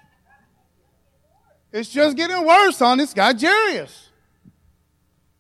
It's 1.72 1.88
just 1.88 2.16
getting 2.16 2.46
worse 2.46 2.80
on 2.80 2.98
this 2.98 3.12
guy, 3.12 3.34
Jairus. 3.34 4.10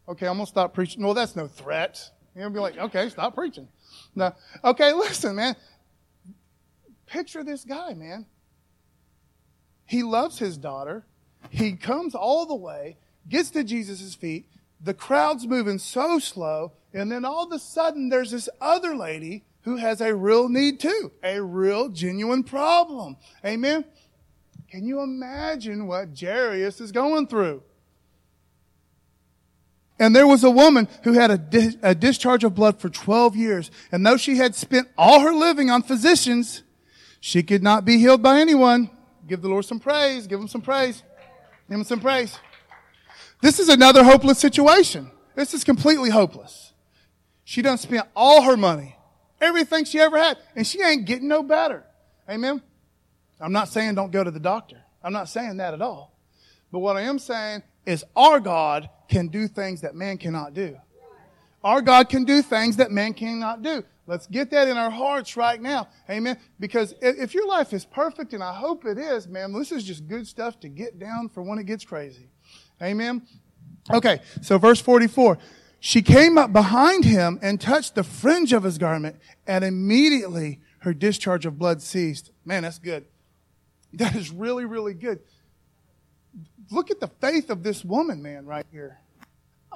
Okay, 0.08 0.26
I'm 0.26 0.34
going 0.34 0.46
to 0.46 0.50
stop 0.50 0.74
preaching. 0.74 1.02
Well, 1.02 1.14
that's 1.14 1.36
no 1.36 1.46
threat. 1.46 2.10
You'll 2.34 2.50
be 2.50 2.58
like, 2.58 2.76
okay, 2.76 3.08
stop 3.08 3.34
preaching. 3.34 3.68
No. 4.14 4.34
Okay, 4.64 4.92
listen, 4.94 5.36
man. 5.36 5.54
Picture 7.06 7.44
this 7.44 7.64
guy, 7.64 7.94
man. 7.94 8.26
He 9.86 10.02
loves 10.02 10.38
his 10.38 10.56
daughter. 10.56 11.04
He 11.50 11.72
comes 11.72 12.14
all 12.14 12.46
the 12.46 12.54
way, 12.54 12.96
gets 13.28 13.50
to 13.50 13.64
Jesus' 13.64 14.14
feet. 14.14 14.46
The 14.80 14.94
crowd's 14.94 15.46
moving 15.46 15.78
so 15.78 16.18
slow. 16.18 16.72
And 16.92 17.10
then 17.10 17.24
all 17.24 17.44
of 17.44 17.52
a 17.52 17.58
sudden, 17.58 18.08
there's 18.08 18.30
this 18.30 18.48
other 18.60 18.96
lady 18.96 19.44
who 19.62 19.76
has 19.76 20.00
a 20.00 20.14
real 20.14 20.48
need 20.48 20.78
too, 20.78 21.10
a 21.22 21.40
real 21.40 21.88
genuine 21.88 22.44
problem. 22.44 23.16
Amen. 23.44 23.84
Can 24.70 24.84
you 24.84 25.00
imagine 25.00 25.86
what 25.86 26.18
Jairus 26.18 26.80
is 26.80 26.92
going 26.92 27.26
through? 27.26 27.62
And 29.98 30.14
there 30.14 30.26
was 30.26 30.42
a 30.42 30.50
woman 30.50 30.88
who 31.04 31.12
had 31.12 31.30
a, 31.30 31.40
a, 31.82 31.94
discharge 31.94 32.42
of 32.42 32.54
blood 32.54 32.80
for 32.80 32.88
12 32.88 33.36
years. 33.36 33.70
And 33.92 34.04
though 34.04 34.16
she 34.16 34.36
had 34.36 34.56
spent 34.56 34.88
all 34.98 35.20
her 35.20 35.32
living 35.32 35.70
on 35.70 35.82
physicians, 35.82 36.64
she 37.20 37.42
could 37.44 37.62
not 37.62 37.84
be 37.84 37.98
healed 37.98 38.22
by 38.22 38.40
anyone. 38.40 38.90
Give 39.26 39.40
the 39.40 39.48
Lord 39.48 39.64
some 39.64 39.80
praise. 39.80 40.26
Give 40.26 40.40
him 40.40 40.48
some 40.48 40.60
praise. 40.60 41.02
Give 41.68 41.78
him 41.78 41.84
some 41.84 42.00
praise. 42.00 42.38
This 43.40 43.58
is 43.58 43.68
another 43.68 44.04
hopeless 44.04 44.38
situation. 44.38 45.10
This 45.34 45.54
is 45.54 45.64
completely 45.64 46.10
hopeless. 46.10 46.72
She 47.44 47.62
done 47.62 47.78
spent 47.78 48.06
all 48.16 48.42
her 48.42 48.56
money, 48.56 48.96
everything 49.40 49.84
she 49.84 50.00
ever 50.00 50.16
had, 50.16 50.38
and 50.56 50.66
she 50.66 50.82
ain't 50.82 51.04
getting 51.04 51.28
no 51.28 51.42
better. 51.42 51.84
Amen. 52.28 52.62
I'm 53.40 53.52
not 53.52 53.68
saying 53.68 53.94
don't 53.94 54.10
go 54.10 54.24
to 54.24 54.30
the 54.30 54.40
doctor. 54.40 54.82
I'm 55.02 55.12
not 55.12 55.28
saying 55.28 55.58
that 55.58 55.74
at 55.74 55.82
all. 55.82 56.16
But 56.72 56.78
what 56.78 56.96
I 56.96 57.02
am 57.02 57.18
saying 57.18 57.62
is 57.84 58.04
our 58.16 58.40
God 58.40 58.88
can 59.08 59.28
do 59.28 59.46
things 59.46 59.82
that 59.82 59.94
man 59.94 60.16
cannot 60.16 60.54
do. 60.54 60.76
Our 61.62 61.82
God 61.82 62.08
can 62.08 62.24
do 62.24 62.42
things 62.42 62.76
that 62.76 62.90
man 62.90 63.14
cannot 63.14 63.62
do. 63.62 63.84
Let's 64.06 64.26
get 64.26 64.50
that 64.50 64.68
in 64.68 64.76
our 64.76 64.90
hearts 64.90 65.36
right 65.36 65.60
now. 65.60 65.88
Amen. 66.10 66.38
Because 66.60 66.94
if 67.00 67.32
your 67.32 67.46
life 67.46 67.72
is 67.72 67.84
perfect, 67.86 68.34
and 68.34 68.42
I 68.42 68.52
hope 68.52 68.84
it 68.84 68.98
is, 68.98 69.26
man, 69.26 69.52
this 69.52 69.72
is 69.72 69.84
just 69.84 70.06
good 70.06 70.26
stuff 70.26 70.60
to 70.60 70.68
get 70.68 70.98
down 70.98 71.30
for 71.30 71.42
when 71.42 71.58
it 71.58 71.64
gets 71.64 71.84
crazy. 71.84 72.28
Amen. 72.82 73.22
Okay, 73.90 74.20
so 74.42 74.58
verse 74.58 74.80
44. 74.80 75.38
She 75.80 76.02
came 76.02 76.38
up 76.38 76.52
behind 76.52 77.04
him 77.04 77.38
and 77.42 77.60
touched 77.60 77.94
the 77.94 78.04
fringe 78.04 78.52
of 78.52 78.62
his 78.62 78.78
garment, 78.78 79.16
and 79.46 79.64
immediately 79.64 80.60
her 80.78 80.94
discharge 80.94 81.46
of 81.46 81.58
blood 81.58 81.82
ceased. 81.82 82.30
Man, 82.44 82.62
that's 82.62 82.78
good. 82.78 83.06
That 83.92 84.14
is 84.14 84.30
really, 84.30 84.64
really 84.64 84.94
good. 84.94 85.20
Look 86.70 86.90
at 86.90 87.00
the 87.00 87.08
faith 87.08 87.50
of 87.50 87.62
this 87.62 87.84
woman, 87.84 88.22
man, 88.22 88.46
right 88.46 88.66
here. 88.72 88.98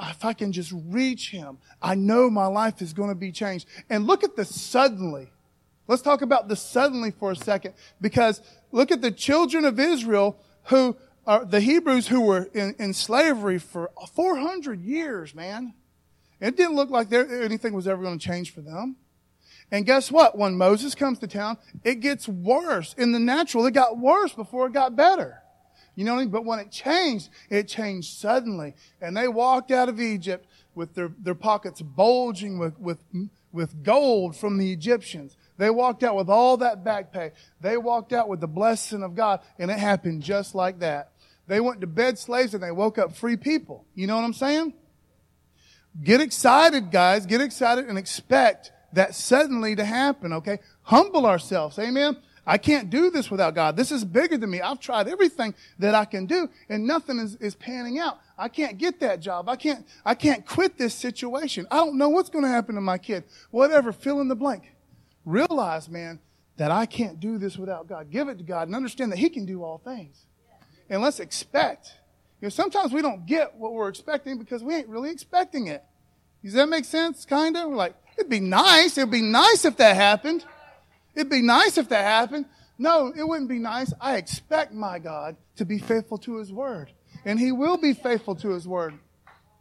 If 0.00 0.25
I 0.25 0.33
can 0.33 0.52
just 0.52 0.73
reach 0.87 1.31
him, 1.31 1.59
I 1.83 1.95
know 1.95 2.31
my 2.31 2.47
life 2.47 2.81
is 2.81 2.93
going 2.93 3.09
to 3.09 3.14
be 3.14 3.33
changed. 3.33 3.67
And 3.90 4.07
look 4.07 4.23
at 4.23 4.37
the 4.37 4.45
suddenly. 4.45 5.31
Let's 5.88 6.02
talk 6.02 6.23
about 6.23 6.49
the 6.49 6.57
suddenly 6.57 7.11
for 7.11 7.33
a 7.33 7.37
second, 7.37 7.75
because 8.00 8.40
look 8.71 8.90
at 8.90 9.00
the 9.00 9.11
children 9.11 9.64
of 9.64 9.81
Israel 9.81 10.38
who 10.64 10.97
are 11.26 11.45
the 11.45 11.61
Hebrews 11.61 12.09
who 12.09 12.21
were 12.21 12.49
in, 12.55 12.75
in 12.78 12.95
slavery 12.95 13.59
for 13.59 13.90
400 14.14 14.81
years, 14.81 15.35
man. 15.35 15.75
It 16.40 16.57
didn't 16.57 16.76
look 16.76 16.90
like 16.90 17.09
there, 17.09 17.43
anything 17.43 17.73
was 17.73 17.88
ever 17.88 18.02
going 18.02 18.19
to 18.19 18.25
change 18.25 18.52
for 18.52 18.61
them. 18.61 18.97
And 19.71 19.85
guess 19.85 20.11
what? 20.11 20.38
When 20.38 20.57
Moses 20.57 20.95
comes 20.95 21.19
to 21.19 21.26
town, 21.26 21.59
it 21.85 21.97
gets 21.97 22.28
worse. 22.28 22.95
In 22.97 23.12
the 23.12 23.19
natural, 23.19 23.67
it 23.67 23.73
got 23.73 23.99
worse 23.99 24.33
before 24.33 24.67
it 24.67 24.73
got 24.73 24.97
better. 24.97 25.43
You 25.99 26.05
know 26.05 26.14
what 26.14 26.21
I 26.21 26.23
mean? 26.23 26.31
But 26.31 26.45
when 26.45 26.61
it 26.61 26.71
changed, 26.71 27.28
it 27.50 27.67
changed 27.67 28.19
suddenly. 28.19 28.76
And 29.00 29.17
they 29.17 29.26
walked 29.26 29.73
out 29.73 29.88
of 29.88 30.00
Egypt 30.00 30.47
with 30.76 30.95
their, 30.95 31.11
their 31.19 31.35
pockets 31.35 31.83
bulging 31.83 32.57
with, 32.57 32.78
with, 32.78 32.99
with 33.50 33.83
gold 33.83 34.37
from 34.37 34.59
the 34.59 34.73
Egyptians. 34.73 35.37
They 35.57 35.71
walked 35.71 36.05
out 36.05 36.14
with 36.14 36.28
all 36.28 36.59
that 36.59 36.85
back 36.85 37.12
pay. 37.12 37.33
They 37.61 37.76
walked 37.76 38.12
out 38.12 38.28
with 38.28 38.38
the 38.38 38.47
blessing 38.47 39.02
of 39.02 39.17
God, 39.17 39.40
and 39.59 39.73
it 39.73 39.78
happened 39.81 40.23
just 40.23 40.55
like 40.55 40.78
that. 40.78 41.11
They 41.49 41.59
went 41.59 41.81
to 41.81 41.88
bed 41.88 42.17
slaves 42.17 42.55
and 42.55 42.62
they 42.62 42.71
woke 42.71 42.97
up 42.97 43.17
free 43.17 43.37
people. 43.37 43.85
You 43.97 44.07
know 44.07 44.14
what 44.14 44.25
I'm 44.25 44.35
saying? 44.35 44.75
Get 46.00 46.21
excited, 46.21 46.93
guys. 46.93 47.26
Get 47.26 47.40
excited 47.40 47.87
and 47.87 47.99
expect 47.99 48.71
that 48.93 49.17
suddenly 49.17 49.75
to 49.75 49.85
happen, 49.85 50.33
okay? 50.35 50.61
Humble 50.83 51.26
ourselves. 51.26 51.76
Amen. 51.76 52.19
I 52.49 52.57
can't 52.57 52.88
do 52.88 53.11
this 53.11 53.31
without 53.31 53.55
God. 53.55 53.76
This 53.76 53.93
is 53.93 54.07
bigger 54.07 54.38
than 54.38 54.50
me. 54.50 54.62
I've 54.62 54.81
tried 54.81 55.07
everything 55.07 55.55
that 55.78 55.95
I 55.95 56.07
can 56.07 56.25
do 56.25 56.49
and 56.71 56.87
nothing 56.87 57.19
is, 57.19 57.37
is 57.37 57.55
panning 57.55 57.99
out. 57.99 58.21
I 58.38 58.49
can't 58.49 58.78
get 58.78 59.00
that 59.00 59.21
job. 59.21 59.50
I 59.50 59.57
can't, 59.57 59.87
I 60.02 60.14
can't 60.14 60.47
quit 60.47 60.78
this 60.78 60.95
situation. 60.95 61.67
I 61.71 61.76
don't 61.76 61.99
know 61.99 62.09
what's 62.09 62.31
going 62.31 62.45
to 62.45 62.50
happen 62.50 62.75
to 62.76 62.81
my 62.81 62.97
kid. 62.97 63.25
Whatever, 63.50 63.93
fill 63.93 64.23
in 64.23 64.28
the 64.28 64.35
blank. 64.35 64.73
Realize, 65.26 65.90
man, 65.90 66.21
that 66.57 66.71
I 66.71 66.87
can't 66.87 67.21
do 67.21 67.37
this 67.37 67.59
without 67.59 67.87
God. 67.87 68.11
Give 68.11 68.28
it 68.28 68.38
to 68.38 68.45
God 68.45 68.67
and 68.67 68.75
understand 68.75 69.12
that 69.12 69.19
He 69.19 69.28
can 69.28 69.45
do 69.45 69.62
all 69.62 69.76
things. 69.76 70.25
And 70.88 71.02
let's 71.02 71.21
expect. 71.21 71.93
You 72.40 72.47
know, 72.47 72.49
sometimes 72.49 72.95
we 72.95 73.02
don't 73.02 73.26
get 73.26 73.57
what 73.57 73.75
we're 73.75 73.90
expecting 73.90 74.38
because 74.38 74.64
we 74.64 74.75
ain't 74.75 74.88
really 74.88 75.11
expecting 75.11 75.67
it. 75.67 75.85
Does 76.43 76.55
that 76.55 76.71
make 76.71 76.87
sense? 76.87 77.26
Kind 77.26 77.59
of? 77.59 77.69
We're 77.69 77.76
like, 77.76 77.95
it'd 78.17 78.31
be 78.31 78.40
nice. 78.40 78.97
It'd 78.97 79.11
be 79.11 79.21
nice 79.21 79.67
if 79.67 79.76
that 79.76 79.97
happened. 79.97 80.47
It'd 81.15 81.31
be 81.31 81.43
nice 81.43 81.79
if 81.79 81.88
that 81.88 82.05
happened. 82.05 82.47
No, 82.79 83.12
it 83.15 83.27
wouldn't 83.27 83.49
be 83.49 83.59
nice. 83.59 83.93
I 84.00 84.17
expect 84.17 84.73
my 84.73 84.99
God 84.99 85.37
to 85.57 85.65
be 85.65 85.79
faithful 85.79 86.19
to 86.19 86.37
his 86.37 86.53
word. 86.53 86.93
And 87.25 87.38
he 87.38 87.50
will 87.50 87.77
be 87.77 87.93
faithful 87.93 88.37
to 88.37 88.50
his 88.50 88.69
word. 88.69 88.95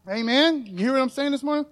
Amen. 0.08 0.66
You 0.68 0.78
hear 0.78 0.94
what 0.94 1.02
I'm 1.02 1.10
saying 1.10 1.32
this 1.32 1.44
morning? 1.44 1.66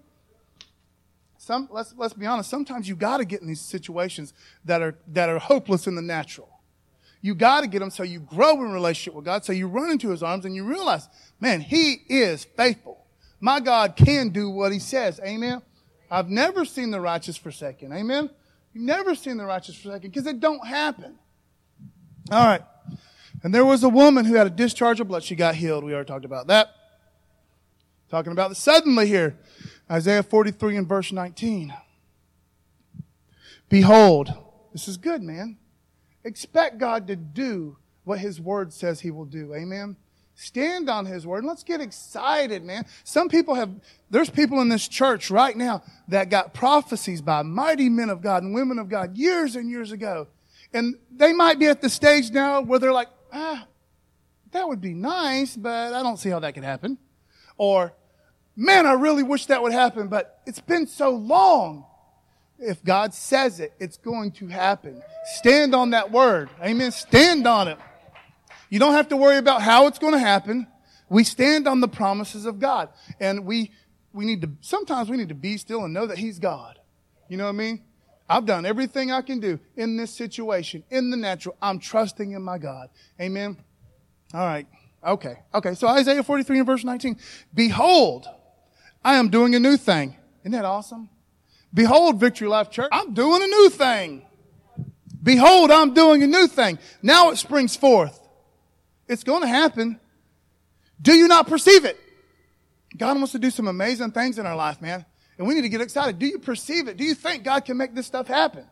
Some, 1.37 1.69
let's, 1.71 1.93
let's 1.95 2.13
be 2.15 2.25
honest. 2.25 2.49
Sometimes 2.49 2.89
you 2.89 2.95
got 2.95 3.17
to 3.17 3.25
get 3.25 3.41
in 3.41 3.47
these 3.47 3.61
situations 3.61 4.33
that 4.65 4.81
are, 4.81 4.97
that 5.09 5.29
are 5.29 5.37
hopeless 5.37 5.85
in 5.85 5.93
the 5.95 6.01
natural. 6.01 6.49
You 7.21 7.35
got 7.35 7.61
to 7.61 7.67
get 7.67 7.79
them 7.79 7.91
so 7.91 8.03
you 8.03 8.19
grow 8.19 8.53
in 8.63 8.71
relationship 8.71 9.13
with 9.13 9.25
God, 9.25 9.45
so 9.45 9.53
you 9.53 9.67
run 9.67 9.91
into 9.91 10.09
his 10.09 10.23
arms 10.23 10.45
and 10.45 10.55
you 10.55 10.63
realize, 10.63 11.07
man, 11.39 11.61
he 11.61 11.93
is 12.09 12.43
faithful. 12.43 13.05
My 13.39 13.59
God 13.59 13.95
can 13.95 14.29
do 14.29 14.49
what 14.49 14.71
he 14.71 14.79
says. 14.79 15.19
Amen. 15.23 15.61
I've 16.09 16.29
never 16.29 16.65
seen 16.65 16.91
the 16.91 16.99
righteous 16.99 17.37
forsaken. 17.37 17.93
Amen. 17.93 18.29
You've 18.75 18.83
never 18.83 19.15
seen 19.15 19.37
the 19.37 19.45
righteous 19.45 19.77
forsaken 19.77 20.09
because 20.11 20.27
it 20.27 20.41
don't 20.41 20.67
happen. 20.67 21.15
All 22.29 22.45
right. 22.45 22.61
And 23.41 23.55
there 23.55 23.63
was 23.63 23.85
a 23.85 23.89
woman 23.89 24.25
who 24.25 24.33
had 24.35 24.47
a 24.47 24.49
discharge 24.49 24.99
of 24.99 25.07
blood. 25.07 25.23
She 25.23 25.33
got 25.33 25.55
healed. 25.55 25.85
We 25.85 25.93
already 25.93 26.07
talked 26.07 26.25
about 26.25 26.47
that. 26.47 26.71
Talking 28.09 28.33
about 28.33 28.49
the 28.49 28.55
suddenly 28.55 29.07
here. 29.07 29.37
Isaiah 29.89 30.23
43 30.23 30.75
and 30.75 30.89
verse 30.89 31.13
19. 31.13 31.73
Behold, 33.69 34.33
this 34.73 34.89
is 34.89 34.97
good, 34.97 35.23
man. 35.23 35.57
Expect 36.25 36.77
God 36.77 37.07
to 37.07 37.15
do 37.15 37.77
what 38.03 38.19
his 38.19 38.41
word 38.41 38.73
says 38.73 38.99
he 38.99 39.09
will 39.09 39.25
do. 39.25 39.53
Amen. 39.55 39.95
Stand 40.35 40.89
on 40.89 41.05
His 41.05 41.25
word 41.25 41.39
and 41.39 41.47
let's 41.47 41.63
get 41.63 41.79
excited, 41.79 42.63
man. 42.63 42.85
Some 43.05 43.29
people 43.29 43.55
have, 43.55 43.71
there's 44.09 44.29
people 44.29 44.59
in 44.59 44.67
this 44.67 44.87
church 44.87 45.31
right 45.31 45.55
now 45.55 45.81
that 46.09 46.29
got 46.29 46.53
prophecies 46.53 47.21
by 47.21 47.41
mighty 47.41 47.87
men 47.87 48.09
of 48.09 48.21
God 48.21 48.43
and 48.43 48.53
women 48.53 48.77
of 48.77 48.89
God 48.89 49.17
years 49.17 49.55
and 49.55 49.69
years 49.69 49.93
ago. 49.93 50.27
And 50.73 50.95
they 51.09 51.31
might 51.31 51.57
be 51.57 51.67
at 51.67 51.81
the 51.81 51.89
stage 51.89 52.31
now 52.31 52.59
where 52.61 52.79
they're 52.79 52.91
like, 52.91 53.07
ah, 53.31 53.65
that 54.51 54.67
would 54.67 54.81
be 54.81 54.93
nice, 54.93 55.55
but 55.55 55.93
I 55.93 56.03
don't 56.03 56.17
see 56.17 56.29
how 56.29 56.39
that 56.39 56.53
could 56.53 56.65
happen. 56.65 56.97
Or, 57.57 57.93
man, 58.57 58.85
I 58.85 58.93
really 58.93 59.23
wish 59.23 59.45
that 59.45 59.63
would 59.63 59.71
happen, 59.71 60.09
but 60.09 60.41
it's 60.45 60.59
been 60.59 60.85
so 60.85 61.11
long. 61.11 61.85
If 62.59 62.83
God 62.83 63.13
says 63.13 63.61
it, 63.61 63.73
it's 63.79 63.97
going 63.97 64.31
to 64.33 64.47
happen. 64.47 65.01
Stand 65.35 65.73
on 65.73 65.91
that 65.91 66.11
word. 66.11 66.49
Amen. 66.61 66.91
Stand 66.91 67.47
on 67.47 67.69
it. 67.69 67.77
You 68.75 68.79
don't 68.79 68.91
have 68.91 69.07
to 69.07 69.15
worry 69.15 69.37
about 69.37 69.61
how 69.61 69.87
it's 69.87 69.99
going 69.99 70.11
to 70.11 70.19
happen. 70.19 70.67
We 71.07 71.23
stand 71.23 71.65
on 71.65 71.79
the 71.79 71.87
promises 71.87 72.45
of 72.45 72.59
God. 72.59 72.89
And 73.21 73.45
we, 73.45 73.71
we 74.11 74.25
need 74.25 74.41
to, 74.41 74.51
sometimes 74.59 75.09
we 75.09 75.15
need 75.15 75.29
to 75.29 75.33
be 75.33 75.55
still 75.55 75.85
and 75.85 75.93
know 75.93 76.07
that 76.07 76.17
He's 76.17 76.39
God. 76.39 76.77
You 77.29 77.37
know 77.37 77.45
what 77.45 77.51
I 77.51 77.53
mean? 77.53 77.83
I've 78.27 78.45
done 78.45 78.65
everything 78.65 79.13
I 79.13 79.21
can 79.21 79.39
do 79.39 79.61
in 79.77 79.95
this 79.95 80.11
situation, 80.11 80.83
in 80.89 81.09
the 81.09 81.15
natural. 81.15 81.55
I'm 81.61 81.79
trusting 81.79 82.33
in 82.33 82.41
my 82.41 82.57
God. 82.57 82.89
Amen. 83.17 83.55
All 84.33 84.45
right. 84.45 84.67
Okay. 85.07 85.37
Okay. 85.53 85.73
So 85.75 85.87
Isaiah 85.87 86.21
43 86.21 86.57
and 86.57 86.67
verse 86.67 86.83
19. 86.83 87.15
Behold, 87.53 88.27
I 89.05 89.15
am 89.15 89.29
doing 89.29 89.55
a 89.55 89.59
new 89.61 89.77
thing. 89.77 90.17
Isn't 90.41 90.51
that 90.51 90.65
awesome? 90.65 91.07
Behold, 91.73 92.19
Victory 92.19 92.49
Life 92.49 92.71
Church, 92.71 92.89
I'm 92.91 93.13
doing 93.13 93.41
a 93.41 93.47
new 93.47 93.69
thing. 93.69 94.25
Behold, 95.23 95.71
I'm 95.71 95.93
doing 95.93 96.23
a 96.23 96.27
new 96.27 96.45
thing. 96.47 96.77
Now 97.01 97.29
it 97.29 97.37
springs 97.37 97.77
forth. 97.77 98.23
It's 99.07 99.23
going 99.23 99.41
to 99.41 99.47
happen. 99.47 99.99
Do 101.01 101.13
you 101.13 101.27
not 101.27 101.47
perceive 101.47 101.85
it? 101.85 101.99
God 102.97 103.17
wants 103.17 103.33
to 103.33 103.39
do 103.39 103.49
some 103.49 103.67
amazing 103.67 104.11
things 104.11 104.39
in 104.39 104.45
our 104.45 104.55
life, 104.55 104.81
man. 104.81 105.05
And 105.37 105.47
we 105.47 105.53
need 105.53 105.63
to 105.63 105.69
get 105.69 105.81
excited. 105.81 106.17
Do 106.17 106.25
you 106.25 106.39
perceive 106.39 106.87
it? 106.87 106.97
Do 106.97 107.03
you 107.03 107.13
think 107.13 107.43
God 107.43 107.65
can 107.65 107.77
make 107.77 107.93
this 107.93 108.05
stuff 108.05 108.27
happen? 108.27 108.65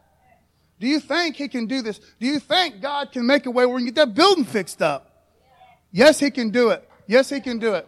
Do 0.79 0.87
you 0.87 0.99
think 0.99 1.35
He 1.35 1.47
can 1.47 1.65
do 1.65 1.81
this? 1.81 1.99
Do 2.19 2.27
you 2.27 2.39
think 2.39 2.81
God 2.81 3.11
can 3.11 3.25
make 3.25 3.45
a 3.45 3.51
way 3.51 3.65
where 3.65 3.75
we 3.75 3.81
can 3.81 3.93
get 3.93 3.95
that 3.95 4.13
building 4.15 4.45
fixed 4.45 4.81
up? 4.81 5.27
Yes, 5.91 6.19
He 6.19 6.31
can 6.31 6.49
do 6.49 6.69
it. 6.69 6.89
Yes, 7.05 7.29
He 7.29 7.41
can 7.41 7.59
do 7.59 7.73
it. 7.73 7.87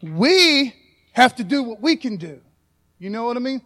We 0.00 0.74
have 1.12 1.34
to 1.36 1.44
do 1.44 1.62
what 1.62 1.80
we 1.82 1.96
can 1.96 2.16
do. 2.16 2.40
You 2.98 3.10
know 3.10 3.24
what 3.24 3.36
I 3.36 3.40
mean? 3.40 3.62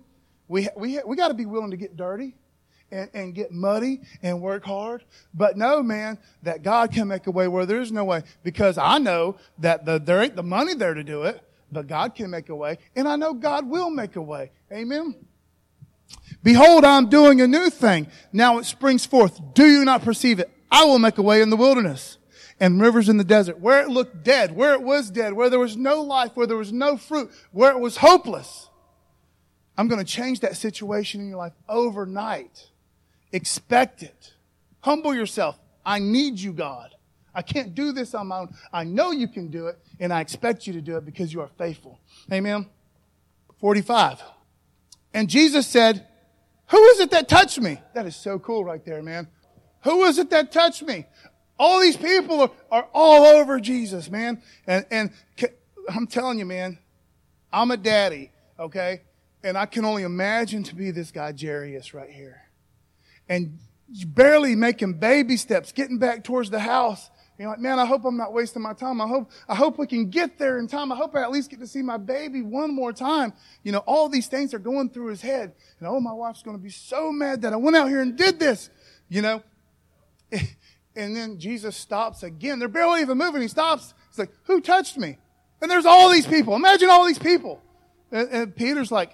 We, 0.48 0.68
we, 0.76 1.00
we 1.06 1.16
got 1.16 1.28
to 1.28 1.34
be 1.34 1.46
willing 1.46 1.70
to 1.70 1.76
get 1.76 1.96
dirty 1.96 2.34
and, 2.92 3.10
and 3.14 3.34
get 3.34 3.50
muddy 3.50 4.02
and 4.22 4.40
work 4.40 4.64
hard. 4.64 5.04
But 5.34 5.56
no, 5.56 5.82
man, 5.82 6.18
that 6.42 6.62
God 6.62 6.92
can 6.92 7.08
make 7.08 7.26
a 7.26 7.30
way 7.30 7.48
where 7.48 7.66
there's 7.66 7.90
no 7.90 8.04
way 8.04 8.22
because 8.44 8.78
I 8.78 8.98
know 8.98 9.36
that 9.58 9.84
the, 9.84 9.98
there 9.98 10.22
ain't 10.22 10.36
the 10.36 10.42
money 10.42 10.74
there 10.74 10.94
to 10.94 11.02
do 11.02 11.22
it, 11.22 11.42
but 11.72 11.86
God 11.86 12.14
can 12.14 12.30
make 12.30 12.50
a 12.50 12.54
way. 12.54 12.78
And 12.94 13.08
I 13.08 13.16
know 13.16 13.34
God 13.34 13.68
will 13.68 13.90
make 13.90 14.16
a 14.16 14.22
way. 14.22 14.52
Amen. 14.70 15.16
Behold, 16.42 16.84
I'm 16.84 17.08
doing 17.08 17.40
a 17.40 17.48
new 17.48 17.70
thing. 17.70 18.08
Now 18.32 18.58
it 18.58 18.66
springs 18.66 19.06
forth. 19.06 19.40
Do 19.54 19.66
you 19.66 19.84
not 19.84 20.02
perceive 20.02 20.38
it? 20.38 20.50
I 20.70 20.84
will 20.84 20.98
make 20.98 21.18
a 21.18 21.22
way 21.22 21.40
in 21.40 21.50
the 21.50 21.56
wilderness 21.56 22.18
and 22.60 22.80
rivers 22.80 23.08
in 23.08 23.16
the 23.16 23.24
desert. 23.24 23.58
Where 23.60 23.82
it 23.82 23.88
looked 23.88 24.22
dead, 24.22 24.54
where 24.54 24.74
it 24.74 24.82
was 24.82 25.10
dead, 25.10 25.32
where 25.32 25.48
there 25.48 25.58
was 25.58 25.76
no 25.76 26.02
life, 26.02 26.32
where 26.34 26.46
there 26.46 26.56
was 26.56 26.72
no 26.72 26.96
fruit, 26.96 27.30
where 27.52 27.72
it 27.72 27.78
was 27.78 27.96
hopeless. 27.96 28.68
I'm 29.76 29.88
going 29.88 29.98
to 30.04 30.10
change 30.10 30.40
that 30.40 30.56
situation 30.56 31.20
in 31.20 31.28
your 31.28 31.38
life 31.38 31.54
overnight. 31.68 32.70
Expect 33.32 34.02
it. 34.02 34.32
Humble 34.80 35.14
yourself. 35.14 35.58
I 35.84 35.98
need 35.98 36.38
you, 36.38 36.52
God. 36.52 36.94
I 37.34 37.42
can't 37.42 37.74
do 37.74 37.92
this 37.92 38.14
on 38.14 38.26
my 38.26 38.40
own. 38.40 38.54
I 38.72 38.84
know 38.84 39.10
you 39.10 39.26
can 39.26 39.48
do 39.48 39.68
it, 39.68 39.78
and 39.98 40.12
I 40.12 40.20
expect 40.20 40.66
you 40.66 40.74
to 40.74 40.82
do 40.82 40.96
it 40.98 41.06
because 41.06 41.32
you 41.32 41.40
are 41.40 41.48
faithful. 41.56 41.98
Amen. 42.30 42.66
45. 43.58 44.22
And 45.14 45.30
Jesus 45.30 45.66
said, 45.66 46.06
Who 46.68 46.82
is 46.88 47.00
it 47.00 47.10
that 47.10 47.28
touched 47.28 47.60
me? 47.60 47.80
That 47.94 48.06
is 48.06 48.16
so 48.16 48.38
cool 48.38 48.64
right 48.64 48.84
there, 48.84 49.02
man. 49.02 49.28
Who 49.84 50.04
is 50.04 50.18
it 50.18 50.30
that 50.30 50.52
touched 50.52 50.82
me? 50.82 51.06
All 51.58 51.80
these 51.80 51.96
people 51.96 52.42
are, 52.42 52.50
are 52.70 52.88
all 52.92 53.24
over 53.24 53.60
Jesus, 53.60 54.10
man. 54.10 54.42
And, 54.66 54.84
and 54.90 55.10
I'm 55.88 56.06
telling 56.06 56.38
you, 56.38 56.44
man, 56.44 56.78
I'm 57.52 57.70
a 57.70 57.76
daddy, 57.76 58.30
okay? 58.58 59.02
And 59.42 59.56
I 59.56 59.66
can 59.66 59.84
only 59.84 60.02
imagine 60.02 60.64
to 60.64 60.74
be 60.74 60.90
this 60.90 61.10
guy, 61.10 61.32
Jairus, 61.38 61.94
right 61.94 62.10
here 62.10 62.41
and 63.28 63.58
barely 64.06 64.54
making 64.54 64.94
baby 64.94 65.36
steps, 65.36 65.72
getting 65.72 65.98
back 65.98 66.24
towards 66.24 66.50
the 66.50 66.60
house. 66.60 67.10
You're 67.38 67.50
like, 67.50 67.60
man, 67.60 67.78
I 67.80 67.86
hope 67.86 68.04
I'm 68.04 68.16
not 68.16 68.32
wasting 68.32 68.62
my 68.62 68.72
time. 68.72 69.00
I 69.00 69.08
hope, 69.08 69.30
I 69.48 69.56
hope 69.56 69.76
we 69.76 69.86
can 69.86 70.10
get 70.10 70.38
there 70.38 70.58
in 70.58 70.68
time. 70.68 70.92
I 70.92 70.96
hope 70.96 71.16
I 71.16 71.22
at 71.22 71.32
least 71.32 71.50
get 71.50 71.58
to 71.60 71.66
see 71.66 71.82
my 71.82 71.96
baby 71.96 72.40
one 72.40 72.72
more 72.72 72.92
time. 72.92 73.32
You 73.64 73.72
know, 73.72 73.78
all 73.78 74.08
these 74.08 74.28
things 74.28 74.54
are 74.54 74.60
going 74.60 74.90
through 74.90 75.06
his 75.06 75.20
head. 75.22 75.52
And 75.80 75.88
oh, 75.88 75.98
my 75.98 76.12
wife's 76.12 76.42
going 76.42 76.56
to 76.56 76.62
be 76.62 76.70
so 76.70 77.10
mad 77.10 77.42
that 77.42 77.52
I 77.52 77.56
went 77.56 77.74
out 77.74 77.88
here 77.88 78.00
and 78.00 78.16
did 78.16 78.38
this, 78.38 78.70
you 79.08 79.22
know. 79.22 79.42
And 80.94 81.16
then 81.16 81.38
Jesus 81.38 81.76
stops 81.76 82.22
again. 82.22 82.58
They're 82.58 82.68
barely 82.68 83.00
even 83.00 83.16
moving. 83.16 83.42
He 83.42 83.48
stops. 83.48 83.94
He's 84.10 84.18
like, 84.18 84.32
who 84.44 84.60
touched 84.60 84.98
me? 84.98 85.16
And 85.60 85.70
there's 85.70 85.86
all 85.86 86.10
these 86.10 86.26
people. 86.26 86.54
Imagine 86.54 86.90
all 86.90 87.06
these 87.06 87.18
people. 87.18 87.62
And, 88.10 88.28
and 88.28 88.56
Peter's 88.56 88.92
like, 88.92 89.12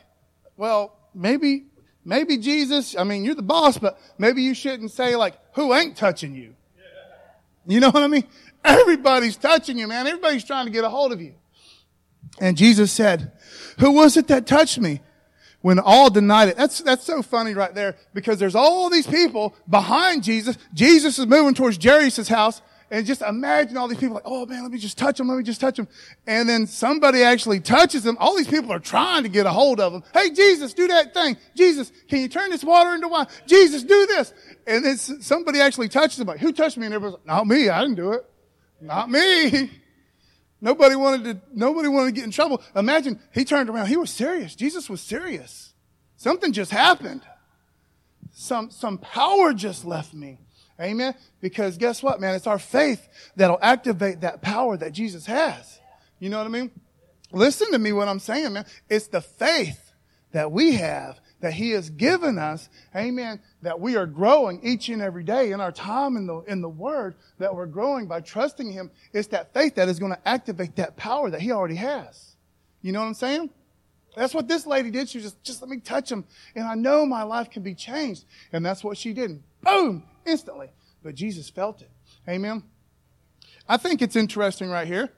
well, 0.56 0.96
maybe, 1.14 1.66
maybe 2.04 2.38
Jesus, 2.38 2.96
I 2.96 3.04
mean, 3.04 3.24
you're 3.24 3.34
the 3.34 3.42
boss, 3.42 3.78
but 3.78 3.98
maybe 4.18 4.42
you 4.42 4.54
shouldn't 4.54 4.90
say 4.90 5.16
like, 5.16 5.34
who 5.54 5.74
ain't 5.74 5.96
touching 5.96 6.34
you? 6.34 6.54
You 7.66 7.80
know 7.80 7.90
what 7.90 8.02
I 8.02 8.06
mean? 8.06 8.24
Everybody's 8.64 9.36
touching 9.36 9.78
you, 9.78 9.86
man. 9.86 10.06
Everybody's 10.06 10.44
trying 10.44 10.66
to 10.66 10.72
get 10.72 10.84
a 10.84 10.88
hold 10.88 11.12
of 11.12 11.20
you. 11.20 11.34
And 12.40 12.56
Jesus 12.56 12.92
said, 12.92 13.32
who 13.78 13.92
was 13.92 14.16
it 14.16 14.28
that 14.28 14.46
touched 14.46 14.78
me? 14.78 15.00
When 15.60 15.80
all 15.80 16.08
denied 16.08 16.50
it. 16.50 16.56
That's, 16.56 16.80
that's 16.80 17.04
so 17.04 17.20
funny 17.20 17.52
right 17.52 17.74
there 17.74 17.96
because 18.14 18.38
there's 18.38 18.54
all 18.54 18.88
these 18.90 19.08
people 19.08 19.56
behind 19.68 20.22
Jesus. 20.22 20.56
Jesus 20.72 21.18
is 21.18 21.26
moving 21.26 21.52
towards 21.52 21.82
Jairus' 21.82 22.28
house 22.28 22.62
and 22.90 23.04
just 23.04 23.20
imagine 23.20 23.76
all 23.76 23.86
these 23.86 23.98
people 23.98 24.14
like, 24.14 24.24
oh 24.26 24.46
man, 24.46 24.62
let 24.62 24.72
me 24.72 24.78
just 24.78 24.96
touch 24.96 25.20
him. 25.20 25.28
Let 25.28 25.36
me 25.36 25.42
just 25.42 25.60
touch 25.60 25.78
him. 25.78 25.88
And 26.26 26.48
then 26.48 26.66
somebody 26.66 27.22
actually 27.22 27.60
touches 27.60 28.02
them. 28.02 28.16
All 28.18 28.36
these 28.36 28.48
people 28.48 28.72
are 28.72 28.78
trying 28.78 29.24
to 29.24 29.28
get 29.28 29.44
a 29.44 29.50
hold 29.50 29.78
of 29.78 29.92
them. 29.92 30.02
Hey, 30.14 30.30
Jesus, 30.30 30.72
do 30.72 30.88
that 30.88 31.12
thing. 31.12 31.36
Jesus, 31.54 31.92
can 32.08 32.20
you 32.20 32.28
turn 32.28 32.50
this 32.50 32.64
water 32.64 32.94
into 32.94 33.08
wine? 33.08 33.26
Jesus, 33.46 33.82
do 33.82 34.06
this. 34.06 34.32
And 34.66 34.84
then 34.84 34.96
somebody 34.96 35.60
actually 35.60 35.88
touches 35.88 36.18
him. 36.18 36.26
Like, 36.26 36.40
who 36.40 36.52
touched 36.52 36.78
me? 36.78 36.86
And 36.86 36.94
everybody's 36.94 37.18
like, 37.18 37.26
not 37.26 37.46
me. 37.46 37.68
I 37.68 37.82
didn't 37.82 37.96
do 37.96 38.12
it. 38.12 38.24
Not 38.80 39.10
me. 39.10 39.70
Nobody 40.60 40.96
wanted 40.96 41.24
to, 41.24 41.40
nobody 41.52 41.86
wanted 41.86 42.06
to 42.06 42.12
get 42.12 42.24
in 42.24 42.32
trouble. 42.32 42.60
Imagine 42.74 43.20
he 43.32 43.44
turned 43.44 43.70
around. 43.70 43.86
He 43.86 43.96
was 43.96 44.10
serious. 44.10 44.56
Jesus 44.56 44.90
was 44.90 45.00
serious. 45.00 45.72
Something 46.16 46.52
just 46.52 46.72
happened. 46.72 47.22
Some, 48.32 48.72
some 48.72 48.98
power 48.98 49.52
just 49.52 49.84
left 49.84 50.12
me. 50.12 50.40
Amen. 50.80 51.14
Because 51.40 51.76
guess 51.76 52.02
what, 52.02 52.20
man? 52.20 52.34
It's 52.34 52.46
our 52.46 52.58
faith 52.58 53.08
that'll 53.36 53.58
activate 53.60 54.20
that 54.20 54.42
power 54.42 54.76
that 54.76 54.92
Jesus 54.92 55.26
has. 55.26 55.80
You 56.20 56.30
know 56.30 56.38
what 56.38 56.46
I 56.46 56.50
mean? 56.50 56.70
Listen 57.32 57.72
to 57.72 57.78
me 57.78 57.92
what 57.92 58.08
I'm 58.08 58.20
saying, 58.20 58.52
man. 58.52 58.66
It's 58.88 59.08
the 59.08 59.20
faith 59.20 59.92
that 60.32 60.52
we 60.52 60.72
have 60.72 61.20
that 61.40 61.52
he 61.52 61.70
has 61.70 61.90
given 61.90 62.38
us. 62.38 62.68
Amen. 62.94 63.40
That 63.62 63.80
we 63.80 63.96
are 63.96 64.06
growing 64.06 64.60
each 64.64 64.88
and 64.88 65.02
every 65.02 65.24
day 65.24 65.52
in 65.52 65.60
our 65.60 65.72
time 65.72 66.16
in 66.16 66.26
the, 66.26 66.40
in 66.42 66.60
the 66.62 66.68
word 66.68 67.16
that 67.38 67.54
we're 67.54 67.66
growing 67.66 68.06
by 68.06 68.20
trusting 68.20 68.70
him. 68.70 68.90
It's 69.12 69.28
that 69.28 69.54
faith 69.54 69.76
that 69.76 69.88
is 69.88 69.98
going 69.98 70.12
to 70.12 70.28
activate 70.28 70.76
that 70.76 70.96
power 70.96 71.30
that 71.30 71.40
he 71.40 71.52
already 71.52 71.76
has. 71.76 72.36
You 72.82 72.92
know 72.92 73.00
what 73.00 73.06
I'm 73.06 73.14
saying? 73.14 73.50
That's 74.16 74.34
what 74.34 74.48
this 74.48 74.66
lady 74.66 74.90
did. 74.90 75.08
She 75.08 75.20
just, 75.20 75.42
just 75.44 75.60
let 75.60 75.68
me 75.68 75.78
touch 75.78 76.10
him. 76.10 76.24
And 76.56 76.66
I 76.66 76.74
know 76.74 77.06
my 77.06 77.22
life 77.22 77.50
can 77.50 77.62
be 77.62 77.74
changed. 77.74 78.24
And 78.52 78.64
that's 78.64 78.82
what 78.82 78.96
she 78.96 79.12
did. 79.12 79.42
Boom! 79.62 80.04
Instantly. 80.28 80.68
But 81.02 81.14
Jesus 81.14 81.48
felt 81.48 81.82
it. 81.82 81.90
Amen. 82.28 82.62
I 83.68 83.76
think 83.76 84.02
it's 84.02 84.16
interesting 84.16 84.70
right 84.70 84.86
here. 84.86 85.10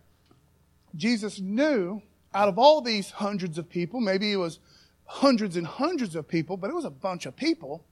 Jesus 0.94 1.38
knew 1.40 2.02
out 2.34 2.48
of 2.48 2.58
all 2.58 2.80
these 2.80 3.10
hundreds 3.10 3.58
of 3.58 3.68
people, 3.68 4.00
maybe 4.00 4.32
it 4.32 4.36
was 4.36 4.58
hundreds 5.04 5.56
and 5.56 5.66
hundreds 5.66 6.14
of 6.14 6.28
people, 6.28 6.56
but 6.56 6.70
it 6.70 6.74
was 6.74 6.84
a 6.84 6.90
bunch 6.90 7.26
of 7.26 7.36
people. 7.36 7.84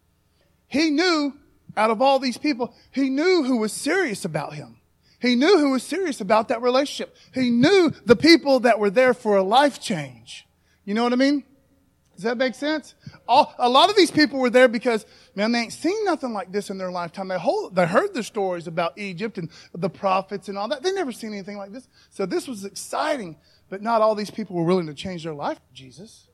He 0.68 0.90
knew 0.90 1.34
out 1.76 1.90
of 1.90 2.00
all 2.02 2.18
these 2.18 2.38
people, 2.38 2.74
he 2.90 3.10
knew 3.10 3.42
who 3.44 3.58
was 3.58 3.72
serious 3.72 4.24
about 4.24 4.54
him. 4.54 4.76
He 5.20 5.34
knew 5.34 5.58
who 5.58 5.70
was 5.70 5.82
serious 5.82 6.20
about 6.20 6.48
that 6.48 6.62
relationship. 6.62 7.16
He 7.34 7.50
knew 7.50 7.92
the 8.04 8.16
people 8.16 8.60
that 8.60 8.78
were 8.78 8.90
there 8.90 9.14
for 9.14 9.36
a 9.36 9.42
life 9.42 9.80
change. 9.80 10.46
You 10.84 10.94
know 10.94 11.02
what 11.02 11.12
I 11.12 11.16
mean? 11.16 11.44
Does 12.18 12.24
that 12.24 12.36
make 12.36 12.56
sense? 12.56 12.96
All, 13.28 13.54
a 13.60 13.68
lot 13.68 13.90
of 13.90 13.96
these 13.96 14.10
people 14.10 14.40
were 14.40 14.50
there 14.50 14.66
because, 14.66 15.06
man, 15.36 15.52
they 15.52 15.60
ain't 15.60 15.72
seen 15.72 16.04
nothing 16.04 16.32
like 16.32 16.50
this 16.50 16.68
in 16.68 16.76
their 16.76 16.90
lifetime. 16.90 17.28
They, 17.28 17.38
whole, 17.38 17.70
they 17.70 17.86
heard 17.86 18.12
the 18.12 18.24
stories 18.24 18.66
about 18.66 18.98
Egypt 18.98 19.38
and 19.38 19.48
the 19.72 19.88
prophets 19.88 20.48
and 20.48 20.58
all 20.58 20.66
that. 20.66 20.82
They 20.82 20.90
never 20.90 21.12
seen 21.12 21.32
anything 21.32 21.58
like 21.58 21.70
this. 21.70 21.86
So 22.10 22.26
this 22.26 22.48
was 22.48 22.64
exciting, 22.64 23.36
but 23.68 23.82
not 23.82 24.02
all 24.02 24.16
these 24.16 24.32
people 24.32 24.56
were 24.56 24.64
willing 24.64 24.88
to 24.88 24.94
change 24.94 25.22
their 25.22 25.32
life 25.32 25.58
for 25.58 25.72
Jesus. 25.72 26.26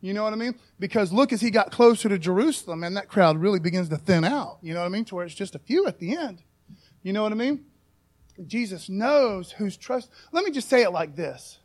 You 0.00 0.14
know 0.14 0.22
what 0.22 0.32
I 0.32 0.36
mean? 0.36 0.54
Because 0.78 1.12
look, 1.12 1.32
as 1.32 1.40
he 1.40 1.50
got 1.50 1.72
closer 1.72 2.08
to 2.08 2.20
Jerusalem, 2.20 2.84
and 2.84 2.96
that 2.96 3.08
crowd 3.08 3.36
really 3.36 3.58
begins 3.58 3.88
to 3.88 3.96
thin 3.96 4.22
out. 4.22 4.58
You 4.62 4.74
know 4.74 4.80
what 4.82 4.86
I 4.86 4.90
mean? 4.90 5.04
To 5.06 5.16
where 5.16 5.26
it's 5.26 5.34
just 5.34 5.56
a 5.56 5.58
few 5.58 5.88
at 5.88 5.98
the 5.98 6.16
end. 6.16 6.40
You 7.02 7.12
know 7.12 7.24
what 7.24 7.32
I 7.32 7.34
mean? 7.34 7.64
Jesus 8.46 8.88
knows 8.88 9.50
who's 9.50 9.76
trust. 9.76 10.08
Let 10.30 10.44
me 10.44 10.52
just 10.52 10.68
say 10.68 10.84
it 10.84 10.90
like 10.90 11.16
this. 11.16 11.58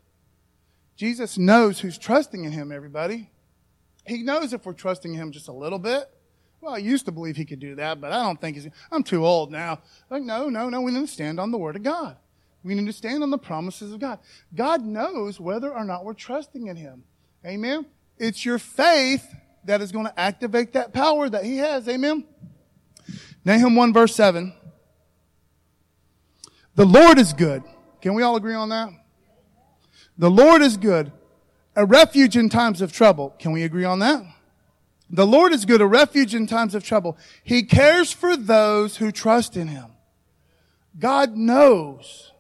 Jesus 0.96 1.38
knows 1.38 1.80
who's 1.80 2.00
trusting 2.00 2.44
in 2.44 2.52
him, 2.52 2.72
everybody. 2.72 3.30
He 4.08 4.24
knows 4.24 4.54
if 4.54 4.66
we're 4.66 4.74
trusting 4.74 5.14
him 5.14 5.32
just 5.32 5.48
a 5.48 5.54
little 5.54 5.80
bit. 5.80 6.10
Well, 6.62 6.74
I 6.74 6.80
used 6.80 7.06
to 7.06 7.12
believe 7.12 7.36
he 7.36 7.46
could 7.46 7.60
do 7.60 7.76
that, 7.76 8.02
but 8.02 8.12
I 8.12 8.24
don't 8.24 8.40
think 8.40 8.56
he's, 8.56 8.68
I'm 8.92 9.04
too 9.04 9.26
old 9.26 9.52
now. 9.52 9.80
Like, 10.10 10.24
no, 10.24 10.50
no, 10.50 10.70
no, 10.70 10.82
we 10.82 10.92
need 10.92 11.02
to 11.02 11.08
stand 11.08 11.40
on 11.40 11.52
the 11.52 11.58
word 11.58 11.76
of 11.76 11.84
God. 11.84 12.18
We 12.64 12.74
need 12.74 12.88
to 12.88 12.94
stand 12.94 13.22
on 13.22 13.30
the 13.30 13.38
promises 13.38 13.94
of 13.94 14.00
God. 14.00 14.20
God 14.56 14.84
knows 14.84 15.40
whether 15.40 15.72
or 15.72 15.84
not 15.84 16.04
we're 16.04 16.14
trusting 16.14 16.68
in 16.68 16.76
him. 16.76 17.04
Amen. 17.46 17.86
It's 18.18 18.44
your 18.44 18.58
faith 18.58 19.26
that 19.66 19.82
is 19.82 19.92
going 19.92 20.06
to 20.06 20.20
activate 20.20 20.74
that 20.74 20.94
power 20.94 21.30
that 21.30 21.46
he 21.46 21.58
has. 21.58 21.88
Amen. 21.88 22.26
Nahum 23.46 23.76
1 23.76 23.94
verse 23.94 24.16
7. 24.16 24.54
The 26.76 26.86
Lord 26.86 27.20
is 27.20 27.34
good. 27.34 27.64
Can 28.02 28.14
we 28.14 28.24
all 28.24 28.36
agree 28.36 28.54
on 28.54 28.70
that? 28.70 28.90
The 30.18 30.30
Lord 30.30 30.62
is 30.62 30.78
good 30.78 31.12
a 31.78 31.86
refuge 31.86 32.36
in 32.36 32.50
times 32.50 32.82
of 32.82 32.92
trouble. 32.92 33.36
Can 33.38 33.52
we 33.52 33.64
agree 33.64 33.86
on 33.86 34.00
that? 34.00 34.26
The 35.12 35.28
Lord 35.28 35.54
is 35.54 35.64
good, 35.64 35.80
a 35.80 35.86
refuge 35.86 36.34
in 36.34 36.48
times 36.48 36.74
of 36.74 36.84
trouble. 36.84 37.18
He 37.44 37.64
cares 37.64 38.12
for 38.12 38.36
those 38.36 38.98
who 38.98 39.12
trust 39.12 39.56
in 39.56 39.68
Him. 39.68 39.92
God 41.00 41.38
knows 41.38 42.34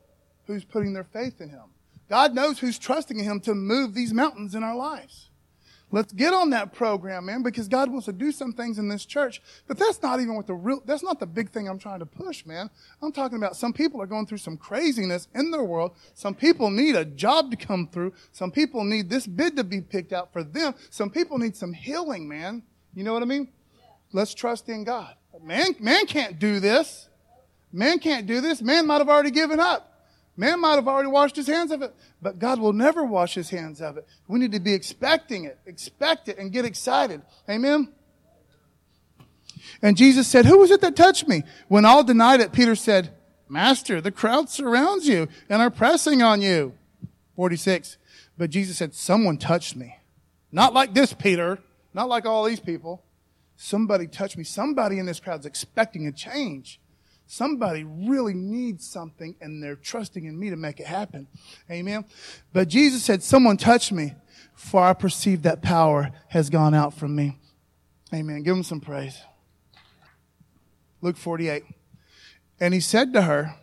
who's 0.47 0.65
putting 0.65 0.93
their 0.93 1.03
faith 1.03 1.39
in 1.39 1.49
Him. 1.49 1.61
God 2.09 2.33
knows 2.33 2.57
who's 2.57 2.79
trusting 2.79 3.19
in 3.19 3.25
Him 3.25 3.39
to 3.41 3.53
move 3.53 3.93
these 3.93 4.11
mountains 4.11 4.55
in 4.55 4.63
our 4.63 4.75
lives. 4.75 5.26
Let's 5.89 6.11
get 6.11 6.33
on 6.33 6.49
that 6.49 6.73
program, 6.73 7.27
man, 7.27 7.43
because 7.43 7.69
God 7.69 7.89
wants 7.89 8.07
to 8.07 8.11
do 8.11 8.33
some 8.33 8.51
things 8.51 8.77
in 8.77 8.89
this 8.89 9.05
church. 9.05 9.41
But 9.67 9.77
that's 9.77 10.01
not 10.01 10.19
even 10.19 10.35
what 10.35 10.45
the 10.45 10.53
real, 10.53 10.81
that's 10.85 11.01
not 11.01 11.21
the 11.21 11.25
big 11.25 11.49
thing 11.49 11.69
I'm 11.69 11.79
trying 11.79 11.99
to 11.99 12.05
push, 12.05 12.45
man. 12.45 12.69
I'm 13.01 13.13
talking 13.13 13.37
about 13.37 13.55
some 13.55 13.71
people 13.71 14.01
are 14.01 14.05
going 14.05 14.25
through 14.25 14.39
some 14.39 14.57
craziness 14.57 15.29
in 15.33 15.49
their 15.49 15.63
world. 15.63 15.93
Some 16.13 16.35
people 16.35 16.69
need 16.69 16.97
a 16.97 17.05
job 17.05 17.51
to 17.51 17.57
come 17.57 17.87
through. 17.87 18.13
Some 18.33 18.51
people 18.51 18.83
need 18.83 19.09
this 19.09 19.25
bid 19.25 19.55
to 19.55 19.63
be 19.63 19.79
picked 19.79 20.11
out 20.11 20.33
for 20.33 20.43
them. 20.43 20.75
Some 20.89 21.09
people 21.09 21.37
need 21.37 21.55
some 21.55 21.71
healing, 21.71 22.27
man. 22.27 22.63
You 22.93 23.05
know 23.05 23.13
what 23.13 23.21
I 23.21 23.25
mean? 23.25 23.47
Let's 24.11 24.33
trust 24.33 24.67
in 24.67 24.83
God. 24.83 25.15
Man, 25.41 25.73
man 25.79 26.05
can't 26.05 26.37
do 26.37 26.59
this. 26.59 27.07
Man 27.71 27.99
can't 27.99 28.27
do 28.27 28.41
this. 28.41 28.61
Man 28.61 28.87
might 28.87 28.97
have 28.97 29.09
already 29.09 29.31
given 29.31 29.59
up. 29.59 29.96
Man 30.39 30.61
might 30.61 30.75
have 30.75 30.87
already 30.87 31.09
washed 31.09 31.35
his 31.35 31.47
hands 31.47 31.71
of 31.71 31.81
it, 31.81 31.93
but 32.21 32.37
God 32.37 32.59
will 32.59 32.71
never 32.71 33.03
wash 33.03 33.33
his 33.33 33.49
hands 33.49 33.81
of 33.81 33.97
it. 33.97 34.07
We 34.27 34.37
need 34.37 34.51
to 34.51 34.59
be 34.59 34.73
expecting 34.73 35.45
it, 35.45 35.57
expect 35.65 36.29
it, 36.29 36.37
and 36.37 36.51
get 36.51 36.63
excited. 36.63 37.23
Amen? 37.49 37.91
And 39.81 39.97
Jesus 39.97 40.27
said, 40.27 40.45
Who 40.45 40.59
was 40.59 40.69
it 40.69 40.81
that 40.81 40.95
touched 40.95 41.27
me? 41.27 41.43
When 41.67 41.85
all 41.85 42.03
denied 42.03 42.39
it, 42.39 42.51
Peter 42.51 42.75
said, 42.75 43.15
Master, 43.49 43.99
the 43.99 44.11
crowd 44.11 44.49
surrounds 44.49 45.07
you 45.07 45.27
and 45.49 45.59
are 45.61 45.71
pressing 45.71 46.21
on 46.21 46.43
you. 46.43 46.73
46. 47.35 47.97
But 48.37 48.51
Jesus 48.51 48.77
said, 48.77 48.93
Someone 48.93 49.37
touched 49.37 49.75
me. 49.75 49.97
Not 50.51 50.73
like 50.73 50.93
this, 50.93 51.13
Peter. 51.13 51.59
Not 51.95 52.09
like 52.09 52.27
all 52.27 52.43
these 52.43 52.59
people. 52.59 53.03
Somebody 53.55 54.05
touched 54.05 54.37
me. 54.37 54.43
Somebody 54.43 54.99
in 54.99 55.07
this 55.07 55.19
crowd's 55.19 55.47
expecting 55.47 56.05
a 56.05 56.11
change. 56.11 56.79
Somebody 57.27 57.83
really 57.83 58.33
needs 58.33 58.87
something 58.87 59.35
and 59.41 59.61
they're 59.61 59.75
trusting 59.75 60.25
in 60.25 60.39
me 60.39 60.49
to 60.49 60.55
make 60.55 60.79
it 60.79 60.87
happen. 60.87 61.27
Amen. 61.69 62.05
But 62.53 62.69
Jesus 62.69 63.03
said, 63.03 63.21
someone 63.21 63.57
touched 63.57 63.91
me 63.91 64.15
for 64.55 64.81
I 64.81 64.93
perceive 64.93 65.43
that 65.43 65.61
power 65.61 66.11
has 66.29 66.49
gone 66.49 66.73
out 66.73 66.93
from 66.93 67.15
me. 67.15 67.37
Amen. 68.13 68.43
Give 68.43 68.55
him 68.55 68.63
some 68.63 68.79
praise. 68.79 69.21
Luke 71.01 71.17
48. 71.17 71.63
And 72.61 72.73
he 72.73 72.79
said 72.79 73.11
to 73.13 73.23
her, 73.23 73.55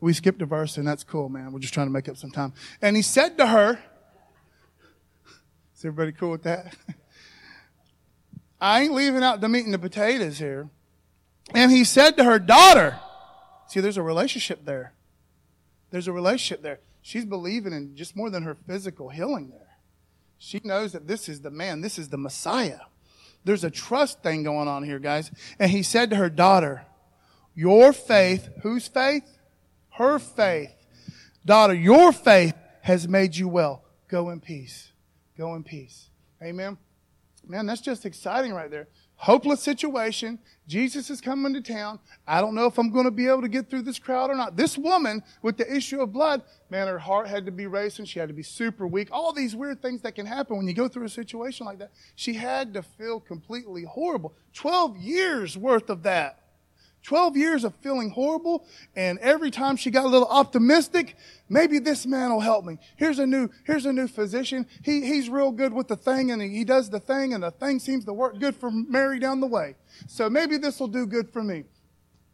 we 0.00 0.12
skipped 0.12 0.42
a 0.42 0.46
verse 0.46 0.76
and 0.76 0.86
that's 0.86 1.04
cool, 1.04 1.28
man. 1.28 1.52
We're 1.52 1.60
just 1.60 1.72
trying 1.72 1.86
to 1.86 1.92
make 1.92 2.08
up 2.08 2.16
some 2.16 2.32
time. 2.32 2.52
And 2.82 2.96
he 2.96 3.02
said 3.02 3.38
to 3.38 3.46
her, 3.46 3.78
is 5.76 5.84
everybody 5.84 6.12
cool 6.12 6.32
with 6.32 6.42
that? 6.42 6.74
I 8.60 8.82
ain't 8.82 8.92
leaving 8.92 9.22
out 9.22 9.40
the 9.40 9.48
meat 9.48 9.64
and 9.64 9.72
the 9.72 9.78
potatoes 9.78 10.38
here. 10.38 10.68
And 11.54 11.70
he 11.70 11.84
said 11.84 12.16
to 12.16 12.24
her, 12.24 12.38
daughter, 12.38 12.98
see, 13.68 13.80
there's 13.80 13.96
a 13.96 14.02
relationship 14.02 14.64
there. 14.64 14.92
There's 15.90 16.08
a 16.08 16.12
relationship 16.12 16.62
there. 16.62 16.80
She's 17.02 17.24
believing 17.24 17.72
in 17.72 17.94
just 17.94 18.16
more 18.16 18.30
than 18.30 18.42
her 18.42 18.56
physical 18.66 19.10
healing 19.10 19.50
there. 19.50 19.78
She 20.38 20.60
knows 20.64 20.92
that 20.92 21.06
this 21.06 21.28
is 21.28 21.40
the 21.40 21.50
man, 21.50 21.80
this 21.80 21.98
is 21.98 22.08
the 22.08 22.18
Messiah. 22.18 22.80
There's 23.44 23.64
a 23.64 23.70
trust 23.70 24.22
thing 24.22 24.42
going 24.42 24.66
on 24.66 24.82
here, 24.82 24.98
guys. 24.98 25.30
And 25.58 25.70
he 25.70 25.82
said 25.82 26.10
to 26.10 26.16
her, 26.16 26.28
daughter, 26.28 26.84
your 27.54 27.92
faith, 27.92 28.48
whose 28.62 28.88
faith? 28.88 29.38
Her 29.90 30.18
faith. 30.18 30.74
Daughter, 31.44 31.74
your 31.74 32.12
faith 32.12 32.54
has 32.82 33.06
made 33.06 33.36
you 33.36 33.48
well. 33.48 33.84
Go 34.08 34.30
in 34.30 34.40
peace. 34.40 34.90
Go 35.38 35.54
in 35.54 35.62
peace. 35.62 36.10
Amen. 36.42 36.76
Man, 37.46 37.66
that's 37.66 37.80
just 37.80 38.04
exciting 38.04 38.52
right 38.52 38.70
there 38.70 38.88
hopeless 39.16 39.62
situation. 39.62 40.38
Jesus 40.66 41.10
is 41.10 41.20
coming 41.20 41.54
to 41.54 41.60
town. 41.60 41.98
I 42.26 42.40
don't 42.40 42.54
know 42.54 42.66
if 42.66 42.78
I'm 42.78 42.90
going 42.90 43.04
to 43.04 43.10
be 43.10 43.28
able 43.28 43.42
to 43.42 43.48
get 43.48 43.70
through 43.70 43.82
this 43.82 43.98
crowd 43.98 44.30
or 44.30 44.34
not. 44.34 44.56
This 44.56 44.76
woman 44.76 45.22
with 45.42 45.56
the 45.56 45.74
issue 45.74 46.00
of 46.00 46.12
blood, 46.12 46.42
man, 46.70 46.88
her 46.88 46.98
heart 46.98 47.28
had 47.28 47.46
to 47.46 47.52
be 47.52 47.66
racing. 47.66 48.06
She 48.06 48.18
had 48.18 48.28
to 48.28 48.34
be 48.34 48.42
super 48.42 48.86
weak. 48.86 49.08
All 49.12 49.32
these 49.32 49.54
weird 49.54 49.80
things 49.80 50.02
that 50.02 50.14
can 50.14 50.26
happen 50.26 50.56
when 50.56 50.66
you 50.66 50.74
go 50.74 50.88
through 50.88 51.04
a 51.04 51.08
situation 51.08 51.66
like 51.66 51.78
that. 51.78 51.92
She 52.16 52.34
had 52.34 52.74
to 52.74 52.82
feel 52.82 53.20
completely 53.20 53.84
horrible. 53.84 54.34
12 54.54 54.96
years 54.96 55.56
worth 55.56 55.88
of 55.88 56.02
that. 56.02 56.40
12 57.06 57.36
years 57.36 57.62
of 57.62 57.72
feeling 57.76 58.10
horrible, 58.10 58.66
and 58.96 59.16
every 59.20 59.52
time 59.52 59.76
she 59.76 59.92
got 59.92 60.04
a 60.04 60.08
little 60.08 60.26
optimistic, 60.26 61.14
maybe 61.48 61.78
this 61.78 62.04
man 62.04 62.32
will 62.32 62.40
help 62.40 62.64
me. 62.64 62.78
Here's 62.96 63.20
a 63.20 63.26
new, 63.26 63.48
here's 63.64 63.86
a 63.86 63.92
new 63.92 64.08
physician. 64.08 64.66
He, 64.82 65.06
he's 65.06 65.28
real 65.28 65.52
good 65.52 65.72
with 65.72 65.86
the 65.86 65.94
thing, 65.94 66.32
and 66.32 66.42
he 66.42 66.64
does 66.64 66.90
the 66.90 66.98
thing, 66.98 67.32
and 67.32 67.44
the 67.44 67.52
thing 67.52 67.78
seems 67.78 68.04
to 68.06 68.12
work 68.12 68.40
good 68.40 68.56
for 68.56 68.72
Mary 68.72 69.20
down 69.20 69.38
the 69.38 69.46
way. 69.46 69.76
So 70.08 70.28
maybe 70.28 70.56
this 70.56 70.80
will 70.80 70.88
do 70.88 71.06
good 71.06 71.30
for 71.30 71.44
me. 71.44 71.62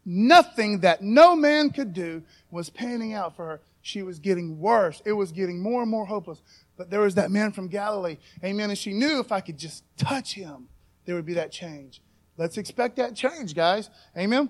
Nothing 0.05 0.79
that 0.79 1.03
no 1.03 1.35
man 1.35 1.69
could 1.69 1.93
do 1.93 2.23
was 2.49 2.71
panning 2.71 3.13
out 3.13 3.35
for 3.35 3.45
her. 3.45 3.61
She 3.83 4.01
was 4.01 4.17
getting 4.17 4.59
worse. 4.59 5.03
It 5.05 5.13
was 5.13 5.31
getting 5.31 5.61
more 5.61 5.83
and 5.83 5.91
more 5.91 6.05
hopeless. 6.05 6.41
But 6.77 6.89
there 6.89 7.01
was 7.01 7.13
that 7.13 7.29
man 7.29 7.51
from 7.51 7.67
Galilee. 7.67 8.17
Amen. 8.43 8.71
And 8.71 8.77
she 8.77 8.91
knew 8.91 9.19
if 9.19 9.31
I 9.31 9.39
could 9.39 9.59
just 9.59 9.83
touch 9.97 10.33
him, 10.33 10.67
there 11.05 11.13
would 11.13 11.27
be 11.27 11.35
that 11.35 11.51
change. 11.51 12.01
Let's 12.37 12.57
expect 12.57 12.95
that 12.95 13.15
change, 13.15 13.53
guys. 13.53 13.91
Amen. 14.17 14.49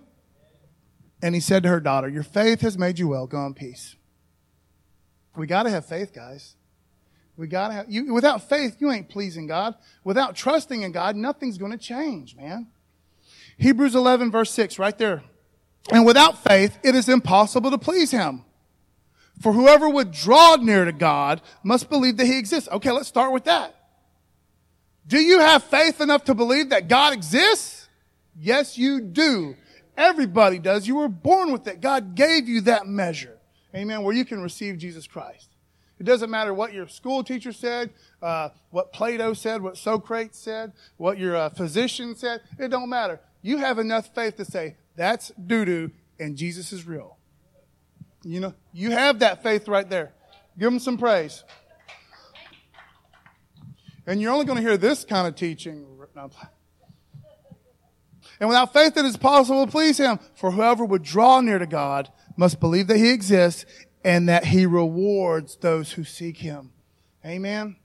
And 1.24 1.34
he 1.34 1.40
said 1.40 1.64
to 1.64 1.70
her 1.70 1.80
daughter, 1.80 2.10
Your 2.10 2.22
faith 2.22 2.60
has 2.62 2.78
made 2.78 3.00
you 3.00 3.08
well. 3.08 3.28
Go 3.28 3.46
in 3.46 3.54
peace. 3.54 3.96
We 5.38 5.48
got 5.48 5.64
to 5.64 5.70
have 5.70 5.86
faith, 5.86 6.14
guys. 6.14 6.56
We 7.38 7.48
got 7.48 7.70
to 7.70 7.74
have, 7.74 7.86
you, 7.90 8.14
without 8.14 8.48
faith, 8.48 8.76
you 8.80 8.92
ain't 8.92 9.08
pleasing 9.08 9.48
God. 9.48 9.76
Without 10.04 10.36
trusting 10.36 10.82
in 10.82 10.92
God, 10.92 11.16
nothing's 11.16 11.58
going 11.58 11.72
to 11.72 11.78
change, 11.78 12.36
man. 12.36 12.68
Hebrews 13.58 13.96
11, 13.96 14.32
verse 14.32 14.52
6, 14.52 14.78
right 14.78 14.98
there. 14.98 15.24
And 15.92 16.06
without 16.06 16.44
faith, 16.44 16.78
it 16.84 16.94
is 16.94 17.08
impossible 17.08 17.72
to 17.72 17.78
please 17.78 18.12
Him. 18.12 18.44
For 19.40 19.54
whoever 19.54 19.88
would 19.88 20.12
draw 20.12 20.58
near 20.58 20.84
to 20.84 20.92
God 20.92 21.42
must 21.64 21.90
believe 21.90 22.18
that 22.18 22.26
He 22.26 22.38
exists. 22.38 22.68
Okay, 22.70 22.92
let's 22.92 23.08
start 23.08 23.32
with 23.32 23.46
that. 23.46 23.74
Do 25.08 25.18
you 25.18 25.40
have 25.40 25.64
faith 25.64 26.02
enough 26.02 26.26
to 26.26 26.34
believe 26.34 26.70
that 26.72 26.90
God 26.90 27.14
exists? 27.14 27.88
Yes, 28.38 28.78
you 28.78 29.00
do. 29.00 29.56
Everybody 29.98 30.60
does. 30.60 30.88
You 30.88 30.96
were 30.96 31.08
born 31.08 31.52
with 31.52 31.68
it. 31.68 31.82
God 31.82 32.16
gave 32.16 32.48
you 32.48 32.62
that 32.62 32.88
measure. 32.88 33.38
Amen. 33.76 34.04
Where 34.04 34.14
you 34.14 34.26
can 34.26 34.42
receive 34.42 34.78
Jesus 34.78 35.08
Christ. 35.08 35.50
It 36.00 36.04
doesn't 36.04 36.30
matter 36.30 36.54
what 36.54 36.74
your 36.74 36.88
school 36.88 37.24
teacher 37.24 37.52
said, 37.54 37.92
uh, 38.22 38.50
what 38.72 38.92
Plato 38.92 39.34
said, 39.34 39.62
what 39.62 39.78
Socrates 39.78 40.36
said, 40.36 40.74
what 40.98 41.18
your 41.18 41.36
uh, 41.36 41.50
physician 41.50 42.16
said. 42.16 42.42
It 42.60 42.70
don't 42.70 42.90
matter. 42.90 43.20
You 43.42 43.58
have 43.58 43.80
enough 43.80 44.14
faith 44.14 44.36
to 44.38 44.46
say, 44.46 44.76
that's 44.96 45.30
doo 45.30 45.66
doo 45.66 45.92
and 46.20 46.36
Jesus 46.38 46.74
is 46.74 46.86
real. 46.86 47.18
You 48.24 48.40
know, 48.40 48.54
you 48.72 48.92
have 48.92 49.20
that 49.20 49.44
faith 49.44 49.68
right 49.68 49.90
there. 49.90 50.14
Give 50.58 50.72
them 50.72 50.80
some 50.80 50.98
praise. 50.98 51.44
And 54.06 54.22
you're 54.22 54.32
only 54.32 54.46
going 54.46 54.58
to 54.58 54.62
hear 54.62 54.78
this 54.78 55.04
kind 55.04 55.28
of 55.28 55.36
teaching. 55.36 55.86
And 58.44 58.50
without 58.50 58.74
faith 58.74 58.98
it 58.98 59.06
is 59.06 59.16
possible 59.16 59.66
to 59.66 59.72
please 59.72 59.98
him. 59.98 60.20
For 60.36 60.52
whoever 60.52 60.84
would 60.84 61.02
draw 61.02 61.40
near 61.40 61.60
to 61.60 61.66
God 61.66 62.12
must 62.36 62.60
believe 62.60 62.88
that 62.88 62.98
he 62.98 63.10
exists 63.10 63.66
and 64.04 64.28
that 64.28 64.44
he 64.44 64.66
rewards 64.66 65.56
those 65.56 65.94
who 65.94 66.04
seek 66.04 66.40
him. 66.40 66.74
Amen. 67.26 67.78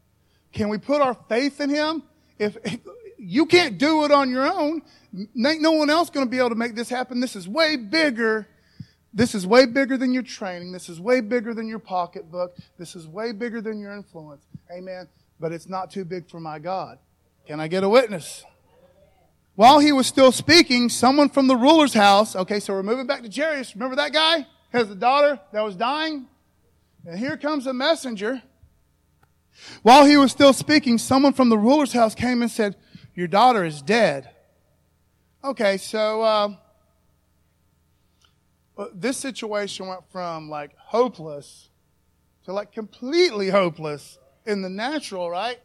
Can 0.52 0.68
we 0.68 0.78
put 0.78 1.00
our 1.00 1.14
faith 1.14 1.60
in 1.60 1.70
him? 1.70 2.02
If, 2.40 2.56
if 2.64 2.80
you 3.18 3.46
can't 3.46 3.78
do 3.78 4.04
it 4.04 4.10
on 4.10 4.30
your 4.30 4.52
own, 4.52 4.82
ain't 5.16 5.62
no 5.62 5.70
one 5.70 5.90
else 5.90 6.10
going 6.10 6.26
to 6.26 6.30
be 6.30 6.38
able 6.38 6.48
to 6.48 6.56
make 6.56 6.74
this 6.74 6.88
happen. 6.88 7.20
This 7.20 7.36
is 7.36 7.46
way 7.48 7.76
bigger. 7.76 8.48
This 9.14 9.36
is 9.36 9.46
way 9.46 9.64
bigger 9.64 9.96
than 9.96 10.12
your 10.12 10.24
training. 10.24 10.72
This 10.72 10.88
is 10.88 11.00
way 11.00 11.20
bigger 11.20 11.54
than 11.54 11.68
your 11.68 11.78
pocketbook. 11.78 12.56
This 12.80 12.96
is 12.96 13.06
way 13.06 13.30
bigger 13.30 13.60
than 13.60 13.78
your 13.78 13.92
influence. 13.92 14.44
Amen. 14.72 15.06
But 15.38 15.52
it's 15.52 15.68
not 15.68 15.92
too 15.92 16.04
big 16.04 16.28
for 16.28 16.40
my 16.40 16.58
God. 16.58 16.98
Can 17.46 17.60
I 17.60 17.68
get 17.68 17.84
a 17.84 17.88
witness? 17.88 18.44
While 19.58 19.80
he 19.80 19.90
was 19.90 20.06
still 20.06 20.30
speaking, 20.30 20.88
someone 20.88 21.30
from 21.30 21.48
the 21.48 21.56
ruler's 21.56 21.92
house, 21.92 22.36
okay, 22.36 22.60
so 22.60 22.72
we're 22.74 22.84
moving 22.84 23.08
back 23.08 23.24
to 23.24 23.28
Jairus. 23.28 23.74
Remember 23.74 23.96
that 23.96 24.12
guy? 24.12 24.46
Has 24.72 24.88
a 24.88 24.94
daughter 24.94 25.40
that 25.52 25.64
was 25.64 25.74
dying? 25.74 26.28
And 27.04 27.18
here 27.18 27.36
comes 27.36 27.66
a 27.66 27.72
messenger. 27.72 28.40
While 29.82 30.06
he 30.06 30.16
was 30.16 30.30
still 30.30 30.52
speaking, 30.52 30.96
someone 30.96 31.32
from 31.32 31.48
the 31.48 31.58
ruler's 31.58 31.92
house 31.92 32.14
came 32.14 32.40
and 32.40 32.48
said, 32.48 32.76
Your 33.16 33.26
daughter 33.26 33.64
is 33.64 33.82
dead. 33.82 34.30
Okay, 35.42 35.76
so 35.76 36.22
uh, 36.22 36.50
this 38.94 39.16
situation 39.16 39.88
went 39.88 40.08
from 40.12 40.48
like 40.48 40.70
hopeless 40.76 41.68
to 42.44 42.52
like 42.52 42.70
completely 42.70 43.48
hopeless 43.48 44.20
in 44.46 44.62
the 44.62 44.70
natural, 44.70 45.28
right? 45.28 45.58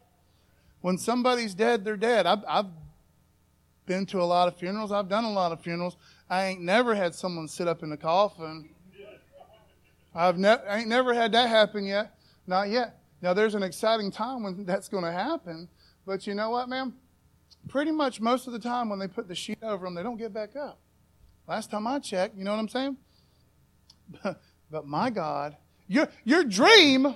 When 0.80 0.98
somebody's 0.98 1.54
dead, 1.54 1.84
they're 1.84 1.96
dead. 1.96 2.26
I've, 2.26 2.42
I've 2.48 2.66
been 3.86 4.06
to 4.06 4.20
a 4.20 4.24
lot 4.24 4.48
of 4.48 4.56
funerals. 4.56 4.92
I've 4.92 5.08
done 5.08 5.24
a 5.24 5.32
lot 5.32 5.52
of 5.52 5.60
funerals. 5.60 5.96
I 6.28 6.46
ain't 6.46 6.62
never 6.62 6.94
had 6.94 7.14
someone 7.14 7.48
sit 7.48 7.68
up 7.68 7.82
in 7.82 7.90
the 7.90 7.96
coffin. 7.96 8.70
I've 10.14 10.38
ne- 10.38 10.48
I 10.68 10.78
ain't 10.78 10.88
never 10.88 11.12
had 11.12 11.32
that 11.32 11.48
happen 11.48 11.84
yet. 11.84 12.16
Not 12.46 12.70
yet. 12.70 13.00
Now 13.20 13.34
there's 13.34 13.54
an 13.54 13.62
exciting 13.62 14.10
time 14.10 14.42
when 14.42 14.64
that's 14.64 14.88
going 14.88 15.04
to 15.04 15.12
happen. 15.12 15.68
But 16.06 16.26
you 16.26 16.34
know 16.34 16.50
what, 16.50 16.68
man? 16.68 16.94
Pretty 17.68 17.90
much 17.90 18.20
most 18.20 18.46
of 18.46 18.52
the 18.52 18.58
time 18.58 18.88
when 18.88 18.98
they 18.98 19.08
put 19.08 19.28
the 19.28 19.34
sheet 19.34 19.58
over 19.62 19.86
them, 19.86 19.94
they 19.94 20.02
don't 20.02 20.18
get 20.18 20.32
back 20.32 20.54
up. 20.56 20.78
Last 21.46 21.70
time 21.70 21.86
I 21.86 21.98
checked, 21.98 22.36
you 22.36 22.44
know 22.44 22.52
what 22.52 22.60
I'm 22.60 22.68
saying? 22.68 22.96
but 24.70 24.86
my 24.86 25.10
God, 25.10 25.56
your, 25.86 26.08
your 26.24 26.44
dream 26.44 27.14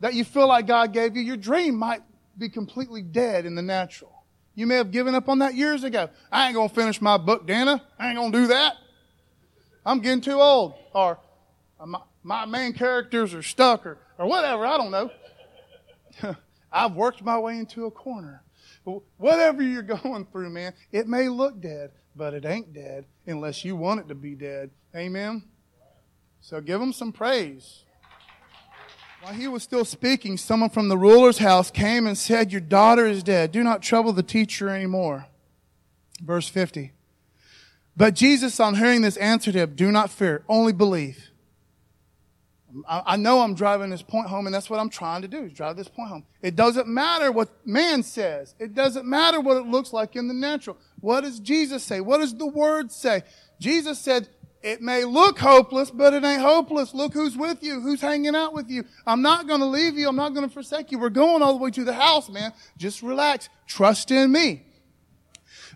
that 0.00 0.14
you 0.14 0.24
feel 0.24 0.48
like 0.48 0.66
God 0.66 0.92
gave 0.92 1.16
you, 1.16 1.22
your 1.22 1.36
dream 1.36 1.76
might 1.76 2.02
be 2.36 2.48
completely 2.48 3.02
dead 3.02 3.46
in 3.46 3.54
the 3.54 3.62
natural. 3.62 4.15
You 4.56 4.66
may 4.66 4.76
have 4.76 4.90
given 4.90 5.14
up 5.14 5.28
on 5.28 5.38
that 5.40 5.54
years 5.54 5.84
ago. 5.84 6.08
I 6.32 6.46
ain't 6.46 6.54
going 6.54 6.70
to 6.70 6.74
finish 6.74 7.00
my 7.00 7.18
book, 7.18 7.46
Dana. 7.46 7.82
I 7.98 8.08
ain't 8.08 8.16
going 8.16 8.32
to 8.32 8.38
do 8.38 8.46
that. 8.48 8.74
I'm 9.84 10.00
getting 10.00 10.22
too 10.22 10.40
old. 10.40 10.74
Or 10.94 11.20
uh, 11.78 11.86
my, 11.86 12.00
my 12.22 12.46
main 12.46 12.72
characters 12.72 13.34
are 13.34 13.42
stuck 13.42 13.84
or, 13.84 13.98
or 14.18 14.26
whatever. 14.26 14.66
I 14.66 14.78
don't 14.78 14.90
know. 14.90 15.10
I've 16.72 16.94
worked 16.94 17.22
my 17.22 17.38
way 17.38 17.58
into 17.58 17.84
a 17.84 17.90
corner. 17.90 18.42
Whatever 19.18 19.62
you're 19.62 19.82
going 20.02 20.26
through, 20.32 20.48
man, 20.50 20.72
it 20.90 21.06
may 21.06 21.28
look 21.28 21.60
dead, 21.60 21.92
but 22.16 22.32
it 22.32 22.46
ain't 22.46 22.72
dead 22.72 23.04
unless 23.26 23.62
you 23.62 23.76
want 23.76 24.00
it 24.00 24.08
to 24.08 24.14
be 24.14 24.34
dead. 24.34 24.70
Amen? 24.94 25.42
So 26.40 26.62
give 26.62 26.80
them 26.80 26.94
some 26.94 27.12
praise. 27.12 27.84
While 29.26 29.34
he 29.34 29.48
was 29.48 29.64
still 29.64 29.84
speaking, 29.84 30.36
someone 30.36 30.70
from 30.70 30.86
the 30.86 30.96
ruler's 30.96 31.38
house 31.38 31.68
came 31.68 32.06
and 32.06 32.16
said, 32.16 32.52
Your 32.52 32.60
daughter 32.60 33.06
is 33.06 33.24
dead. 33.24 33.50
Do 33.50 33.64
not 33.64 33.82
trouble 33.82 34.12
the 34.12 34.22
teacher 34.22 34.68
anymore. 34.68 35.26
Verse 36.22 36.48
50. 36.48 36.92
But 37.96 38.14
Jesus, 38.14 38.60
on 38.60 38.76
hearing 38.76 39.02
this, 39.02 39.16
answered 39.16 39.56
him, 39.56 39.74
Do 39.74 39.90
not 39.90 40.10
fear, 40.10 40.44
only 40.48 40.72
believe. 40.72 41.30
I 42.88 43.16
know 43.16 43.40
I'm 43.40 43.54
driving 43.54 43.90
this 43.90 44.00
point 44.00 44.28
home, 44.28 44.46
and 44.46 44.54
that's 44.54 44.70
what 44.70 44.78
I'm 44.78 44.90
trying 44.90 45.22
to 45.22 45.28
do, 45.28 45.42
is 45.42 45.52
drive 45.52 45.76
this 45.76 45.88
point 45.88 46.08
home. 46.08 46.24
It 46.40 46.54
doesn't 46.54 46.86
matter 46.86 47.32
what 47.32 47.48
man 47.66 48.04
says. 48.04 48.54
It 48.60 48.74
doesn't 48.74 49.06
matter 49.06 49.40
what 49.40 49.56
it 49.56 49.66
looks 49.66 49.92
like 49.92 50.14
in 50.14 50.28
the 50.28 50.34
natural. 50.34 50.76
What 51.00 51.22
does 51.22 51.40
Jesus 51.40 51.82
say? 51.82 52.00
What 52.00 52.18
does 52.18 52.32
the 52.32 52.46
Word 52.46 52.92
say? 52.92 53.22
Jesus 53.58 53.98
said, 53.98 54.28
it 54.62 54.82
may 54.82 55.04
look 55.04 55.38
hopeless, 55.38 55.90
but 55.90 56.14
it 56.14 56.24
ain't 56.24 56.40
hopeless. 56.40 56.94
Look 56.94 57.12
who's 57.12 57.36
with 57.36 57.62
you, 57.62 57.80
who's 57.80 58.00
hanging 58.00 58.34
out 58.34 58.52
with 58.52 58.68
you. 58.68 58.84
I'm 59.06 59.22
not 59.22 59.46
going 59.46 59.60
to 59.60 59.66
leave 59.66 59.96
you. 59.96 60.08
I'm 60.08 60.16
not 60.16 60.34
going 60.34 60.46
to 60.46 60.52
forsake 60.52 60.90
you. 60.90 60.98
We're 60.98 61.10
going 61.10 61.42
all 61.42 61.52
the 61.52 61.62
way 61.62 61.70
to 61.70 61.84
the 61.84 61.92
house, 61.92 62.28
man. 62.28 62.52
Just 62.76 63.02
relax. 63.02 63.48
Trust 63.66 64.10
in 64.10 64.32
me. 64.32 64.64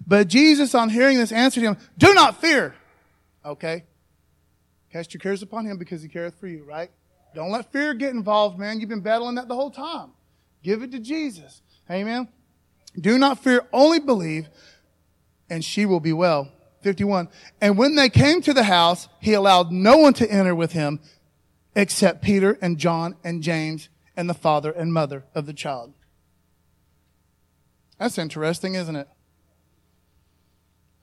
But 0.06 0.28
Jesus, 0.28 0.74
on 0.74 0.88
hearing 0.88 1.18
this, 1.18 1.30
answered 1.30 1.62
him, 1.62 1.76
Do 1.98 2.14
not 2.14 2.40
fear. 2.40 2.74
Okay? 3.44 3.84
Cast 4.92 5.14
your 5.14 5.20
cares 5.20 5.42
upon 5.42 5.66
him 5.66 5.78
because 5.78 6.02
he 6.02 6.08
careth 6.08 6.34
for 6.40 6.48
you, 6.48 6.64
right? 6.64 6.90
Don't 7.34 7.50
let 7.50 7.70
fear 7.70 7.94
get 7.94 8.12
involved, 8.12 8.58
man. 8.58 8.80
You've 8.80 8.88
been 8.88 9.02
battling 9.02 9.36
that 9.36 9.46
the 9.46 9.54
whole 9.54 9.70
time. 9.70 10.10
Give 10.62 10.82
it 10.82 10.90
to 10.92 10.98
Jesus. 10.98 11.62
Amen. 11.88 12.28
Do 12.98 13.18
not 13.18 13.42
fear, 13.42 13.66
only 13.72 14.00
believe, 14.00 14.48
and 15.48 15.64
she 15.64 15.86
will 15.86 16.00
be 16.00 16.12
well. 16.12 16.48
51. 16.82 17.28
And 17.60 17.76
when 17.76 17.94
they 17.94 18.08
came 18.08 18.40
to 18.42 18.54
the 18.54 18.64
house, 18.64 19.08
he 19.20 19.32
allowed 19.32 19.70
no 19.70 19.96
one 19.96 20.14
to 20.14 20.30
enter 20.30 20.54
with 20.54 20.72
him 20.72 21.00
except 21.74 22.22
Peter 22.22 22.58
and 22.60 22.78
John 22.78 23.16
and 23.22 23.42
James 23.42 23.88
and 24.16 24.28
the 24.28 24.34
father 24.34 24.70
and 24.70 24.92
mother 24.92 25.24
of 25.34 25.46
the 25.46 25.52
child. 25.52 25.92
That's 27.98 28.18
interesting, 28.18 28.74
isn't 28.74 28.96
it? 28.96 29.08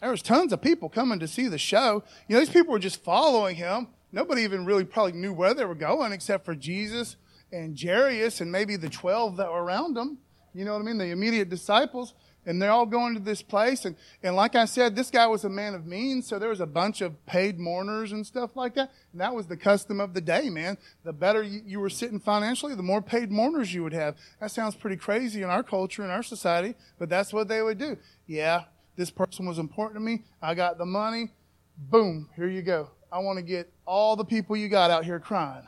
There 0.02 0.12
was 0.12 0.22
tons 0.22 0.54
of 0.54 0.62
people 0.62 0.90
coming 0.90 1.20
to 1.20 1.28
see 1.28 1.48
the 1.48 1.58
show. 1.58 2.04
You 2.28 2.36
know, 2.36 2.40
these 2.40 2.50
people 2.50 2.72
were 2.72 2.80
just 2.80 3.04
following 3.04 3.56
him. 3.56 3.88
Nobody 4.12 4.44
even 4.44 4.66
really 4.66 4.86
probably 4.86 5.14
knew 5.14 5.34
where 5.34 5.54
they 5.54 5.66
were 5.66 5.76
going 5.76 6.12
except 6.12 6.46
for 6.46 6.56
Jesus 6.56 7.16
and 7.52 7.80
Jairus 7.80 8.42
and 8.42 8.52
maybe 8.52 8.76
the 8.76 8.90
12 8.90 9.38
that 9.38 9.52
were 9.52 9.64
around 9.64 9.96
them. 9.96 10.20
You 10.54 10.66
know 10.66 10.74
what 10.74 10.82
I 10.82 10.86
mean? 10.86 10.98
The 10.98 11.06
immediate 11.06 11.50
disciples. 11.50 12.14
And 12.48 12.62
they're 12.62 12.72
all 12.72 12.86
going 12.86 13.14
to 13.14 13.20
this 13.20 13.42
place. 13.42 13.84
And, 13.84 13.98
and 14.24 14.34
like 14.36 14.56
I 14.56 14.64
said, 14.66 14.96
this 14.96 15.12
guy 15.12 15.28
was 15.28 15.44
a 15.44 15.50
man 15.50 15.76
of 15.76 15.86
means. 15.86 16.28
So 16.28 16.40
there 16.40 16.50
was 16.50 16.62
a 16.62 16.66
bunch 16.66 17.02
of 17.02 17.24
paid 17.26 17.60
mourners 17.60 18.14
and 18.14 18.26
stuff 18.26 18.56
like 18.56 18.74
that. 18.76 18.90
And 19.12 19.20
that 19.20 19.36
was 19.36 19.48
the 19.48 19.58
custom 19.58 20.00
of 20.00 20.14
the 20.14 20.22
day, 20.22 20.50
man. 20.50 20.78
The 21.04 21.12
better 21.12 21.44
you, 21.44 21.62
you 21.66 21.80
were 21.82 21.90
sitting 21.90 22.22
financially, 22.22 22.74
the 22.74 22.82
more 22.82 23.02
paid 23.02 23.30
mourners 23.30 23.74
you 23.74 23.84
would 23.84 23.92
have. 23.92 24.16
That 24.40 24.50
sounds 24.50 24.76
pretty 24.76 24.96
crazy 24.96 25.44
in 25.44 25.50
our 25.50 25.62
culture, 25.62 26.06
in 26.06 26.10
our 26.10 26.24
society, 26.24 26.76
but 26.98 27.10
that's 27.10 27.34
what 27.34 27.50
they 27.50 27.62
would 27.62 27.78
do. 27.78 27.98
Yeah, 28.28 28.64
this 28.96 29.12
person 29.12 29.46
was 29.46 29.60
important 29.60 29.98
to 29.98 30.00
me. 30.00 30.24
I 30.42 30.56
got 30.56 30.78
the 30.78 30.86
money. 30.86 31.34
Boom, 31.78 32.30
here 32.38 32.48
you 32.48 32.62
go. 32.62 32.92
I 33.12 33.20
want 33.20 33.38
to 33.40 33.44
get 33.44 33.70
all 33.86 34.16
the 34.16 34.26
people 34.26 34.56
you 34.56 34.70
got 34.70 34.90
out 34.90 35.04
here 35.04 35.20
crying. 35.20 35.68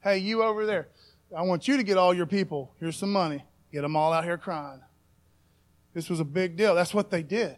Hey, 0.00 0.18
you 0.18 0.44
over 0.44 0.64
there. 0.64 0.88
I 1.36 1.42
want 1.42 1.66
you 1.66 1.76
to 1.76 1.82
get 1.82 1.98
all 1.98 2.14
your 2.14 2.26
people. 2.26 2.72
Here's 2.78 2.96
some 2.96 3.12
money. 3.12 3.44
Get 3.72 3.82
them 3.82 3.96
all 3.96 4.12
out 4.12 4.24
here 4.24 4.38
crying. 4.38 4.80
This 5.98 6.08
was 6.08 6.20
a 6.20 6.24
big 6.24 6.56
deal. 6.56 6.76
That's 6.76 6.94
what 6.94 7.10
they 7.10 7.24
did. 7.24 7.56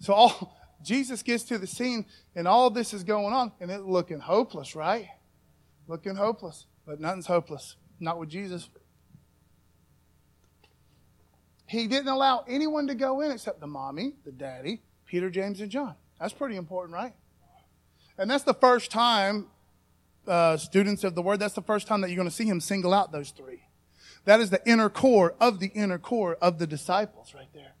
So 0.00 0.14
all 0.14 0.56
Jesus 0.82 1.22
gets 1.22 1.44
to 1.44 1.58
the 1.58 1.66
scene 1.66 2.06
and 2.34 2.48
all 2.48 2.70
this 2.70 2.94
is 2.94 3.04
going 3.04 3.34
on 3.34 3.52
and 3.60 3.70
it's 3.70 3.84
looking 3.84 4.20
hopeless, 4.20 4.74
right? 4.74 5.06
Looking 5.86 6.16
hopeless. 6.16 6.64
But 6.86 6.98
nothing's 6.98 7.26
hopeless. 7.26 7.76
Not 8.00 8.18
with 8.18 8.30
Jesus. 8.30 8.70
He 11.66 11.88
didn't 11.88 12.08
allow 12.08 12.42
anyone 12.48 12.86
to 12.86 12.94
go 12.94 13.20
in 13.20 13.30
except 13.30 13.60
the 13.60 13.66
mommy, 13.66 14.14
the 14.24 14.32
daddy, 14.32 14.80
Peter, 15.04 15.28
James, 15.28 15.60
and 15.60 15.70
John. 15.70 15.94
That's 16.18 16.32
pretty 16.32 16.56
important, 16.56 16.94
right? 16.94 17.12
And 18.16 18.30
that's 18.30 18.44
the 18.44 18.54
first 18.54 18.90
time, 18.90 19.48
uh, 20.26 20.56
students 20.56 21.04
of 21.04 21.14
the 21.14 21.20
word, 21.20 21.38
that's 21.38 21.52
the 21.52 21.60
first 21.60 21.86
time 21.86 22.00
that 22.00 22.08
you're 22.08 22.16
going 22.16 22.30
to 22.30 22.34
see 22.34 22.46
him 22.46 22.62
single 22.62 22.94
out 22.94 23.12
those 23.12 23.30
three. 23.30 23.64
That 24.24 24.40
is 24.40 24.50
the 24.50 24.60
inner 24.68 24.88
core 24.88 25.34
of 25.40 25.58
the 25.58 25.68
inner 25.68 25.98
core 25.98 26.36
of 26.40 26.58
the 26.58 26.66
disciples 26.66 27.34
right 27.34 27.48
there. 27.52 27.72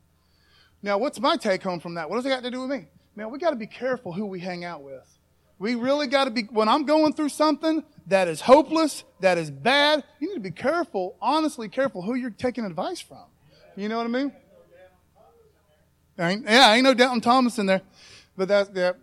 Now, 0.82 0.98
what's 0.98 1.20
my 1.20 1.36
take 1.36 1.62
home 1.62 1.78
from 1.78 1.94
that? 1.94 2.10
What 2.10 2.16
does 2.16 2.26
it 2.26 2.30
got 2.30 2.42
to 2.42 2.50
do 2.50 2.62
with 2.62 2.70
me? 2.70 2.86
Man, 3.14 3.30
we 3.30 3.38
got 3.38 3.50
to 3.50 3.56
be 3.56 3.66
careful 3.66 4.12
who 4.12 4.26
we 4.26 4.40
hang 4.40 4.64
out 4.64 4.82
with. 4.82 5.06
We 5.58 5.76
really 5.76 6.08
got 6.08 6.24
to 6.24 6.30
be, 6.30 6.42
when 6.42 6.68
I'm 6.68 6.86
going 6.86 7.12
through 7.12 7.28
something 7.28 7.84
that 8.08 8.26
is 8.26 8.40
hopeless, 8.40 9.04
that 9.20 9.38
is 9.38 9.50
bad, 9.50 10.02
you 10.18 10.28
need 10.28 10.34
to 10.34 10.40
be 10.40 10.50
careful, 10.50 11.14
honestly 11.20 11.68
careful 11.68 12.02
who 12.02 12.14
you're 12.14 12.30
taking 12.30 12.64
advice 12.64 13.00
from. 13.00 13.24
You 13.76 13.88
know 13.88 13.98
what 13.98 14.06
I 14.06 14.08
mean? 14.08 14.32
Ain't, 16.18 16.44
yeah, 16.44 16.72
ain't 16.72 16.84
no 16.84 16.94
doubting 16.94 17.20
Thomas 17.20 17.58
in 17.58 17.66
there. 17.66 17.82
But 18.36 18.48
that's 18.48 18.68
that. 18.70 18.96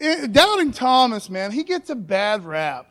Yeah. 0.00 0.26
Doubting 0.26 0.72
Thomas, 0.72 1.30
man, 1.30 1.52
he 1.52 1.62
gets 1.62 1.88
a 1.88 1.94
bad 1.94 2.44
rap 2.44 2.86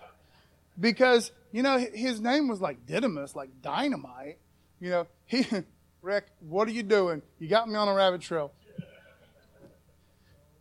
because 0.80 1.32
you 1.56 1.64
know 1.64 1.78
his 1.78 2.20
name 2.20 2.50
was 2.50 2.60
like 2.60 2.86
Didymus, 2.86 3.34
like 3.34 3.50
dynamite. 3.62 4.40
You 4.82 4.90
know, 4.90 5.08
he 5.26 5.48
Rick, 6.02 6.26
what 6.42 6.68
are 6.68 6.72
you 6.72 6.84
doing? 6.84 7.22
You 7.40 7.48
got 7.48 7.70
me 7.70 7.76
on 7.76 7.88
a 7.88 7.94
rabbit 7.94 8.20
trail. 8.20 8.52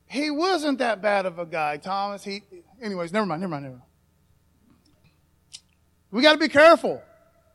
He 0.07 0.30
wasn't 0.30 0.78
that 0.78 1.02
bad 1.02 1.26
of 1.26 1.40
a 1.40 1.46
guy, 1.46 1.78
Thomas. 1.78 2.22
He, 2.22 2.44
anyways, 2.80 3.12
never 3.12 3.26
mind, 3.26 3.40
never 3.40 3.50
mind, 3.50 3.64
never 3.64 3.74
mind. 3.74 3.88
We 6.12 6.22
got 6.22 6.35
to 6.35 6.38
be 6.38 6.48
careful. 6.48 7.02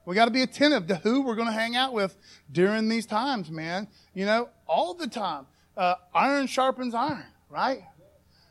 We 0.06 0.16
got 0.16 0.26
to 0.26 0.32
be 0.32 0.42
attentive 0.42 0.88
to 0.88 0.96
who 0.96 1.22
we're 1.22 1.36
going 1.36 1.48
to 1.48 1.54
hang 1.54 1.78
out 1.78 1.94
with 1.94 2.18
during 2.52 2.90
these 2.90 3.06
times, 3.06 3.50
man. 3.50 3.88
You 4.14 4.26
know, 4.26 4.50
all 4.68 4.96
the 4.96 5.08
time. 5.08 5.46
Uh, 5.78 5.96
iron 6.14 6.48
sharpens 6.48 6.94
iron, 6.94 7.24
right? 7.50 7.84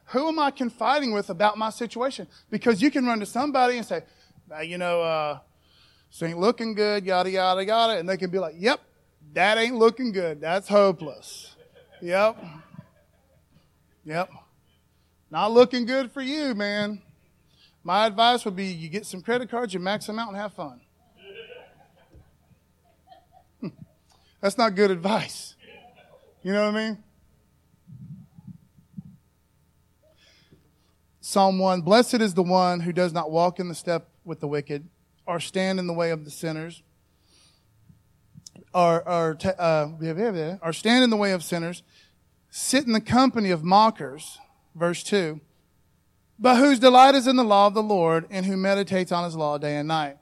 Who 0.07 0.29
am 0.29 0.39
I 0.39 0.51
confiding 0.51 1.13
with 1.13 1.29
about 1.29 1.59
my 1.59 1.69
situation? 1.69 2.27
Because 2.49 2.81
you 2.81 2.91
can 2.91 3.05
run 3.05 3.21
to 3.21 3.27
somebody 3.27 3.77
and 3.77 3.85
say, 3.85 4.05
you 4.65 4.79
know, 4.79 5.03
uh, 5.03 5.39
this 6.11 6.23
ain't 6.23 6.39
looking 6.39 6.75
good, 6.75 7.05
yada, 7.05 7.31
yada, 7.31 7.65
yada. 7.65 7.99
And 7.99 8.09
they 8.09 8.17
can 8.17 8.31
be 8.31 8.39
like, 8.39 8.55
yep, 8.59 8.81
that 9.35 9.59
ain't 9.59 9.77
looking 9.77 10.13
good. 10.13 10.41
That's 10.41 10.69
hopeless. 10.69 11.55
Yep. 12.01 12.43
Yep. 14.05 14.31
Not 15.31 15.53
looking 15.53 15.85
good 15.85 16.11
for 16.11 16.23
you, 16.23 16.55
man. 16.55 17.03
My 17.85 18.07
advice 18.07 18.45
would 18.45 18.57
be 18.57 18.67
you 18.67 18.89
get 18.89 19.07
some 19.07 19.23
credit 19.23 19.51
cards, 19.51 19.75
you 19.75 19.81
max 19.81 20.07
them 20.07 20.19
out, 20.19 20.29
and 20.29 20.37
have 20.37 20.53
fun. 20.53 20.81
That's 24.41 24.57
not 24.57 24.75
good 24.75 24.91
advice. 24.91 25.55
You 26.43 26.53
know 26.53 26.71
what 26.71 26.77
I 26.77 26.89
mean? 26.89 26.99
Psalm 31.21 31.59
1 31.59 31.83
Blessed 31.83 32.15
is 32.15 32.33
the 32.33 32.43
one 32.43 32.81
who 32.81 32.93
does 32.93 33.13
not 33.13 33.31
walk 33.31 33.61
in 33.61 33.69
the 33.69 33.75
step 33.75 34.09
with 34.29 34.41
the 34.41 34.47
wicked, 34.47 34.89
or 35.27 35.41
stand 35.41 35.79
in 35.79 35.87
the 35.87 35.93
way 35.93 36.11
of 36.11 36.25
the 36.25 36.31
sinners, 36.31 36.83
or, 38.75 39.07
or, 39.09 39.37
uh, 39.59 39.89
or 40.63 40.73
stand 40.73 41.05
in 41.05 41.11
the 41.11 41.17
way 41.17 41.33
of 41.33 41.43
sinners, 41.43 41.83
sit 42.51 42.87
in 42.87 42.93
the 42.93 43.01
company 43.01 43.51
of 43.51 43.65
mockers. 43.65 44.39
Verse 44.75 45.03
2 45.03 45.41
But 46.39 46.57
whose 46.57 46.79
delight 46.79 47.15
is 47.15 47.27
in 47.27 47.37
the 47.37 47.45
law 47.45 47.67
of 47.67 47.75
the 47.75 47.83
Lord, 47.83 48.27
and 48.31 48.47
who 48.47 48.57
meditates 48.57 49.11
on 49.11 49.25
his 49.25 49.35
law 49.35 49.59
day 49.59 49.77
and 49.77 49.89
night. 49.89 50.19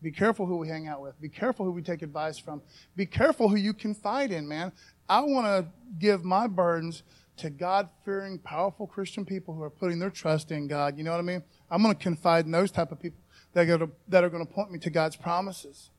Be 0.00 0.12
careful 0.12 0.46
who 0.46 0.56
we 0.56 0.68
hang 0.68 0.86
out 0.86 1.00
with. 1.00 1.20
Be 1.20 1.28
careful 1.28 1.64
who 1.66 1.72
we 1.72 1.82
take 1.82 2.02
advice 2.02 2.38
from. 2.38 2.62
Be 2.94 3.04
careful 3.04 3.48
who 3.48 3.56
you 3.56 3.72
confide 3.72 4.30
in, 4.30 4.46
man. 4.46 4.72
I 5.08 5.20
want 5.20 5.46
to 5.46 5.66
give 5.98 6.24
my 6.24 6.46
burdens 6.46 7.02
to 7.38 7.50
God 7.50 7.88
fearing, 8.04 8.38
powerful 8.38 8.86
Christian 8.86 9.24
people 9.24 9.54
who 9.54 9.62
are 9.62 9.70
putting 9.70 9.98
their 9.98 10.10
trust 10.10 10.52
in 10.52 10.68
God. 10.68 10.96
You 10.98 11.04
know 11.04 11.12
what 11.12 11.20
I 11.20 11.22
mean? 11.22 11.42
I'm 11.70 11.82
going 11.82 11.94
to 11.94 12.02
confide 12.02 12.46
in 12.46 12.52
those 12.52 12.70
type 12.70 12.92
of 12.92 13.00
people 13.00 13.20
that 13.52 13.68
are, 13.68 13.88
that 14.08 14.24
are 14.24 14.30
going 14.30 14.46
to 14.46 14.52
point 14.52 14.70
me 14.70 14.78
to 14.80 14.90
God's 14.90 15.16
promises. 15.16 15.90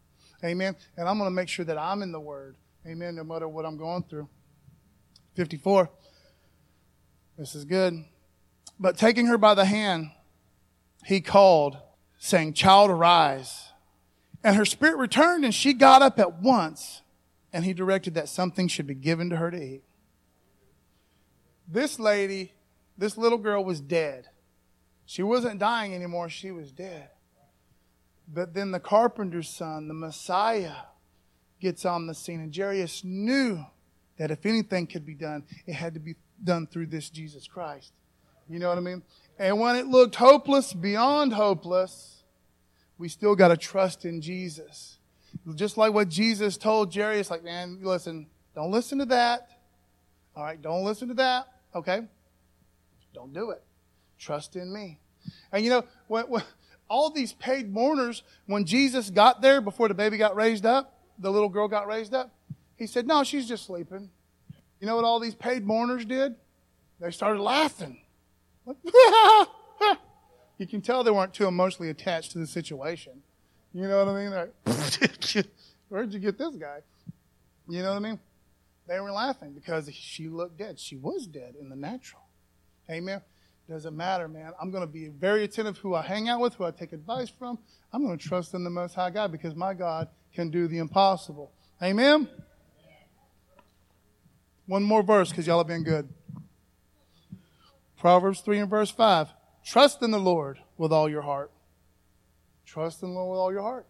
Amen. 0.44 0.76
And 0.98 1.08
I'm 1.08 1.18
going 1.18 1.30
to 1.30 1.36
make 1.36 1.50
sure 1.50 1.66
that 1.66 1.78
I'm 1.78 2.02
in 2.02 2.12
the 2.12 2.20
Word. 2.20 2.56
Amen. 2.88 3.16
No 3.16 3.24
matter 3.24 3.48
what 3.48 3.66
I'm 3.66 3.78
going 3.78 4.04
through. 4.04 4.30
54. 5.36 5.90
This 7.38 7.56
is 7.56 7.66
good. 7.66 8.06
But 8.80 8.98
taking 8.98 9.28
her 9.28 9.38
by 9.38 9.54
the 9.54 9.66
hand, 9.66 10.12
he 11.06 11.22
called, 11.22 11.78
saying, 12.18 12.54
Child, 12.54 12.90
arise. 12.90 13.72
And 14.44 14.56
her 14.56 14.66
spirit 14.66 14.98
returned 14.98 15.44
and 15.44 15.54
she 15.54 15.74
got 15.74 16.02
up 16.02 16.20
at 16.20 16.42
once 16.42 17.02
and 17.52 17.66
he 17.66 17.74
directed 17.74 18.14
that 18.14 18.30
something 18.30 18.68
should 18.68 18.88
be 18.88 18.96
given 18.96 19.30
to 19.30 19.38
her 19.38 19.52
to 19.52 19.62
eat. 19.62 19.84
This 21.68 22.00
lady, 22.00 22.54
this 22.98 23.18
little 23.18 23.38
girl 23.38 23.64
was 23.64 23.82
dead. 23.82 24.28
She 25.10 25.24
wasn't 25.24 25.60
dying 25.60 25.96
anymore, 25.96 26.30
she 26.30 26.52
was 26.52 26.72
dead. 26.72 27.10
But 28.32 28.54
then 28.54 28.70
the 28.70 28.80
carpenter's 28.80 29.50
son, 29.50 29.88
the 29.88 29.96
Messiah, 29.96 30.84
gets 31.60 31.84
on 31.84 32.06
the 32.06 32.14
scene. 32.14 32.40
And 32.42 32.56
Jairus 32.56 33.04
knew 33.04 33.66
that 34.18 34.30
if 34.30 34.46
anything 34.46 34.86
could 34.86 35.08
be 35.08 35.16
done, 35.16 35.46
it 35.66 35.74
had 35.74 35.96
to 35.96 36.00
be 36.00 36.14
done 36.44 36.68
through 36.68 36.86
this 36.86 37.10
Jesus 37.10 37.48
Christ. 37.48 37.92
You 38.48 38.60
know 38.60 38.70
what 38.70 38.78
I 38.78 38.82
mean? 38.82 39.02
And 39.40 39.60
when 39.60 39.78
it 39.78 39.88
looked 39.88 40.14
hopeless, 40.14 40.74
beyond 40.74 41.34
hopeless, 41.34 42.22
we 43.00 43.10
still 43.10 43.36
got 43.36 43.48
to 43.48 43.58
trust 43.58 44.06
in 44.06 44.22
Jesus. 44.22 45.00
Just 45.56 45.76
like 45.76 45.92
what 45.92 46.10
Jesus 46.10 46.56
told 46.56 46.94
Jairus, 46.94 47.32
like, 47.32 47.44
man, 47.44 47.80
listen, 47.82 48.28
don't 48.54 48.70
listen 48.70 49.00
to 49.00 49.06
that. 49.06 49.50
All 50.36 50.44
right, 50.44 50.62
don't 50.62 50.84
listen 50.84 51.08
to 51.08 51.16
that. 51.16 51.48
Okay? 51.74 52.02
Don't 53.16 53.34
do 53.34 53.50
it. 53.50 53.64
Trust 54.20 54.56
in 54.56 54.72
me. 54.72 55.00
And 55.52 55.64
you 55.64 55.72
know, 55.72 55.86
when, 56.08 56.26
when, 56.26 56.44
all 56.90 57.10
these 57.10 57.34
paid 57.34 57.72
mourners, 57.72 58.24
when 58.46 58.66
Jesus 58.66 59.10
got 59.10 59.42
there 59.42 59.62
before 59.62 59.88
the 59.88 59.94
baby 59.94 60.18
got 60.18 60.36
raised 60.36 60.66
up, 60.66 61.00
the 61.18 61.32
little 61.32 61.50
girl 61.50 61.68
got 61.68 61.88
raised 61.88 62.14
up, 62.14 62.34
he 62.76 62.88
said, 62.88 63.08
No, 63.08 63.24
she's 63.24 63.48
just 63.48 63.66
sleeping. 63.66 64.10
You 64.80 64.88
know 64.88 64.96
what 64.96 65.06
all 65.06 65.20
these 65.20 65.36
paid 65.36 65.66
mourners 65.66 66.06
did? 66.06 66.36
They 67.00 67.12
started 67.12 67.42
laughing. 67.42 68.02
you 70.58 70.68
can 70.68 70.82
tell 70.82 71.04
they 71.04 71.12
weren't 71.12 71.34
too 71.34 71.48
emotionally 71.48 71.90
attached 71.90 72.32
to 72.32 72.40
the 72.40 72.48
situation. 72.48 73.22
You 73.74 73.88
know 73.88 74.04
what 74.04 74.16
I 74.16 74.24
mean? 74.24 74.32
Like, 74.32 74.54
where'd 75.90 76.14
you 76.14 76.20
get 76.20 76.38
this 76.38 76.56
guy? 76.56 76.80
You 77.68 77.84
know 77.84 77.90
what 77.90 77.98
I 77.98 78.00
mean? 78.00 78.20
They 78.88 79.00
were 79.00 79.12
laughing 79.12 79.54
because 79.54 79.94
she 79.94 80.28
looked 80.28 80.58
dead. 80.58 80.80
She 80.80 80.96
was 80.96 81.28
dead 81.28 81.56
in 81.60 81.70
the 81.70 81.76
natural. 81.76 82.24
Amen. 82.90 83.22
Doesn't 83.70 83.96
matter, 83.96 84.28
man. 84.28 84.52
I'm 84.60 84.72
going 84.72 84.82
to 84.82 84.92
be 84.92 85.10
very 85.10 85.44
attentive 85.44 85.78
who 85.78 85.94
I 85.94 86.02
hang 86.02 86.28
out 86.28 86.40
with, 86.40 86.56
who 86.56 86.66
I 86.66 86.72
take 86.72 86.92
advice 86.92 87.30
from. 87.30 87.60
I'm 87.94 88.04
going 88.04 88.18
to 88.18 88.28
trust 88.28 88.56
in 88.56 88.64
the 88.64 88.70
Most 88.72 88.96
High 88.96 89.12
God 89.12 89.32
because 89.32 89.56
my 89.56 89.76
God 89.76 90.08
can 90.34 90.50
do 90.50 90.68
the 90.68 90.80
impossible. 90.80 91.52
Amen. 91.82 92.28
One 94.66 94.82
more 94.82 95.04
verse 95.04 95.30
because 95.30 95.46
y'all 95.46 95.60
have 95.60 95.68
been 95.68 95.84
good. 95.84 96.10
Proverbs 98.00 98.42
3 98.42 98.60
and 98.60 98.70
verse 98.70 98.90
5. 98.90 99.28
Trust 99.64 100.02
in 100.02 100.10
the 100.10 100.20
Lord 100.20 100.58
with 100.78 100.92
all 100.92 101.08
your 101.08 101.22
heart. 101.22 101.52
Trust 102.66 103.04
in 103.04 103.10
the 103.10 103.14
Lord 103.14 103.32
with 103.32 103.40
all 103.40 103.52
your 103.52 103.62
heart. 103.62 103.86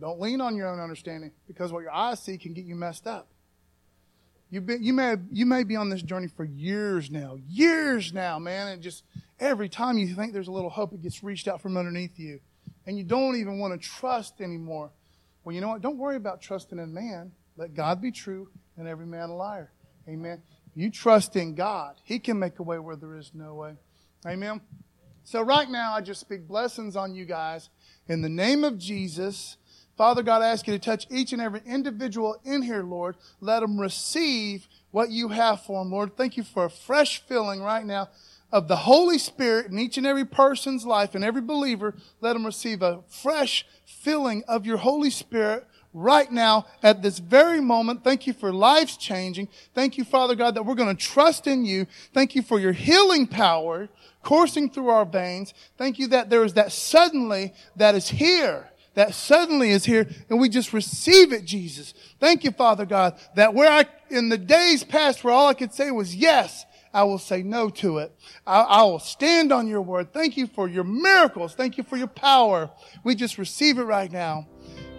Don't 0.00 0.20
lean 0.20 0.40
on 0.40 0.56
your 0.56 0.68
own 0.68 0.80
understanding 0.80 1.30
because 1.46 1.72
what 1.72 1.82
your 1.82 1.92
eyes 1.92 2.20
see 2.20 2.36
can 2.36 2.52
get 2.52 2.64
you 2.64 2.74
messed 2.74 3.06
up. 3.06 3.28
You've 4.48 4.66
been, 4.66 4.82
you 4.82 4.92
may, 4.92 5.16
you 5.30 5.44
may 5.44 5.64
be 5.64 5.74
on 5.74 5.88
this 5.88 6.02
journey 6.02 6.28
for 6.28 6.44
years 6.44 7.10
now, 7.10 7.38
years 7.48 8.12
now, 8.12 8.38
man. 8.38 8.68
And 8.68 8.82
just 8.82 9.02
every 9.40 9.68
time 9.68 9.98
you 9.98 10.14
think 10.14 10.32
there's 10.32 10.48
a 10.48 10.52
little 10.52 10.70
hope, 10.70 10.92
it 10.92 11.02
gets 11.02 11.22
reached 11.22 11.48
out 11.48 11.60
from 11.60 11.76
underneath 11.76 12.18
you. 12.18 12.40
And 12.86 12.96
you 12.96 13.02
don't 13.02 13.36
even 13.36 13.58
want 13.58 13.80
to 13.80 13.88
trust 13.88 14.40
anymore. 14.40 14.92
Well, 15.42 15.54
you 15.54 15.60
know 15.60 15.68
what? 15.68 15.82
Don't 15.82 15.98
worry 15.98 16.16
about 16.16 16.40
trusting 16.40 16.78
in 16.78 16.94
man. 16.94 17.32
Let 17.56 17.74
God 17.74 18.00
be 18.00 18.12
true 18.12 18.48
and 18.76 18.86
every 18.86 19.06
man 19.06 19.30
a 19.30 19.34
liar. 19.34 19.72
Amen. 20.08 20.42
You 20.74 20.90
trust 20.90 21.34
in 21.36 21.54
God. 21.54 21.96
He 22.04 22.18
can 22.18 22.38
make 22.38 22.58
a 22.58 22.62
way 22.62 22.78
where 22.78 22.96
there 22.96 23.16
is 23.16 23.32
no 23.34 23.54
way. 23.54 23.74
Amen. 24.26 24.60
So 25.24 25.42
right 25.42 25.68
now, 25.68 25.92
I 25.92 26.02
just 26.02 26.20
speak 26.20 26.46
blessings 26.46 26.94
on 26.94 27.14
you 27.14 27.24
guys. 27.24 27.68
In 28.06 28.22
the 28.22 28.28
name 28.28 28.62
of 28.62 28.78
Jesus, 28.78 29.56
Father 29.96 30.22
God, 30.22 30.42
I 30.42 30.48
ask 30.48 30.66
you 30.66 30.74
to 30.74 30.78
touch 30.78 31.06
each 31.10 31.32
and 31.32 31.40
every 31.40 31.62
individual 31.64 32.36
in 32.44 32.62
here, 32.62 32.82
Lord. 32.82 33.16
Let 33.40 33.60
them 33.60 33.80
receive 33.80 34.68
what 34.90 35.10
you 35.10 35.28
have 35.28 35.62
for 35.62 35.82
them, 35.82 35.92
Lord. 35.92 36.16
Thank 36.16 36.36
you 36.36 36.42
for 36.42 36.66
a 36.66 36.70
fresh 36.70 37.22
filling 37.22 37.62
right 37.62 37.84
now 37.84 38.10
of 38.52 38.68
the 38.68 38.76
Holy 38.76 39.18
Spirit 39.18 39.66
in 39.66 39.78
each 39.78 39.96
and 39.96 40.06
every 40.06 40.24
person's 40.24 40.84
life 40.84 41.14
and 41.14 41.24
every 41.24 41.40
believer. 41.40 41.94
Let 42.20 42.34
them 42.34 42.44
receive 42.44 42.82
a 42.82 43.02
fresh 43.08 43.66
filling 43.84 44.44
of 44.46 44.66
your 44.66 44.76
Holy 44.76 45.10
Spirit 45.10 45.66
right 45.94 46.30
now 46.30 46.66
at 46.82 47.02
this 47.02 47.18
very 47.18 47.60
moment. 47.60 48.04
Thank 48.04 48.26
you 48.26 48.34
for 48.34 48.52
lives 48.52 48.98
changing. 48.98 49.48
Thank 49.74 49.96
you, 49.96 50.04
Father 50.04 50.34
God, 50.34 50.54
that 50.54 50.66
we're 50.66 50.74
going 50.74 50.94
to 50.94 51.02
trust 51.02 51.46
in 51.46 51.64
you. 51.64 51.86
Thank 52.12 52.34
you 52.34 52.42
for 52.42 52.60
your 52.60 52.72
healing 52.72 53.26
power 53.26 53.88
coursing 54.22 54.68
through 54.68 54.88
our 54.88 55.06
veins. 55.06 55.54
Thank 55.78 55.98
you 55.98 56.08
that 56.08 56.28
there 56.28 56.44
is 56.44 56.52
that 56.54 56.72
suddenly 56.72 57.54
that 57.76 57.94
is 57.94 58.08
here 58.08 58.70
that 58.96 59.14
suddenly 59.14 59.70
is 59.70 59.84
here 59.84 60.08
and 60.28 60.40
we 60.40 60.48
just 60.48 60.72
receive 60.72 61.32
it, 61.32 61.44
Jesus. 61.44 61.94
Thank 62.18 62.42
you, 62.42 62.50
Father 62.50 62.84
God, 62.84 63.16
that 63.36 63.54
where 63.54 63.70
I, 63.70 63.84
in 64.10 64.30
the 64.30 64.38
days 64.38 64.82
past 64.82 65.22
where 65.22 65.32
all 65.32 65.46
I 65.46 65.54
could 65.54 65.72
say 65.72 65.92
was 65.92 66.16
yes, 66.16 66.64
I 66.92 67.04
will 67.04 67.18
say 67.18 67.42
no 67.42 67.70
to 67.70 67.98
it. 67.98 68.12
I, 68.46 68.60
I, 68.60 68.82
will 68.84 68.98
stand 68.98 69.52
on 69.52 69.68
your 69.68 69.82
word. 69.82 70.14
Thank 70.14 70.38
you 70.38 70.46
for 70.46 70.66
your 70.66 70.84
miracles. 70.84 71.54
Thank 71.54 71.76
you 71.76 71.84
for 71.84 71.98
your 71.98 72.06
power. 72.06 72.70
We 73.04 73.14
just 73.14 73.36
receive 73.36 73.76
it 73.78 73.84
right 73.84 74.10
now. 74.10 74.48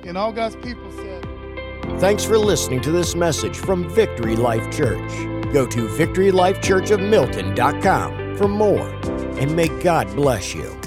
And 0.04 0.16
all 0.16 0.32
God's 0.32 0.58
people 0.58 0.92
said. 0.92 1.28
Thanks 2.00 2.24
for 2.24 2.38
listening 2.38 2.82
to 2.82 2.92
this 2.92 3.16
message 3.16 3.58
from 3.58 3.90
Victory 3.90 4.36
Life 4.36 4.72
Church. 4.72 5.12
Go 5.52 5.66
to 5.66 5.88
victorylifechurchofmilton.com 5.88 8.38
for 8.38 8.48
more, 8.48 8.88
and 9.40 9.56
may 9.56 9.70
God 9.82 10.16
bless 10.16 10.54
you. 10.54 10.80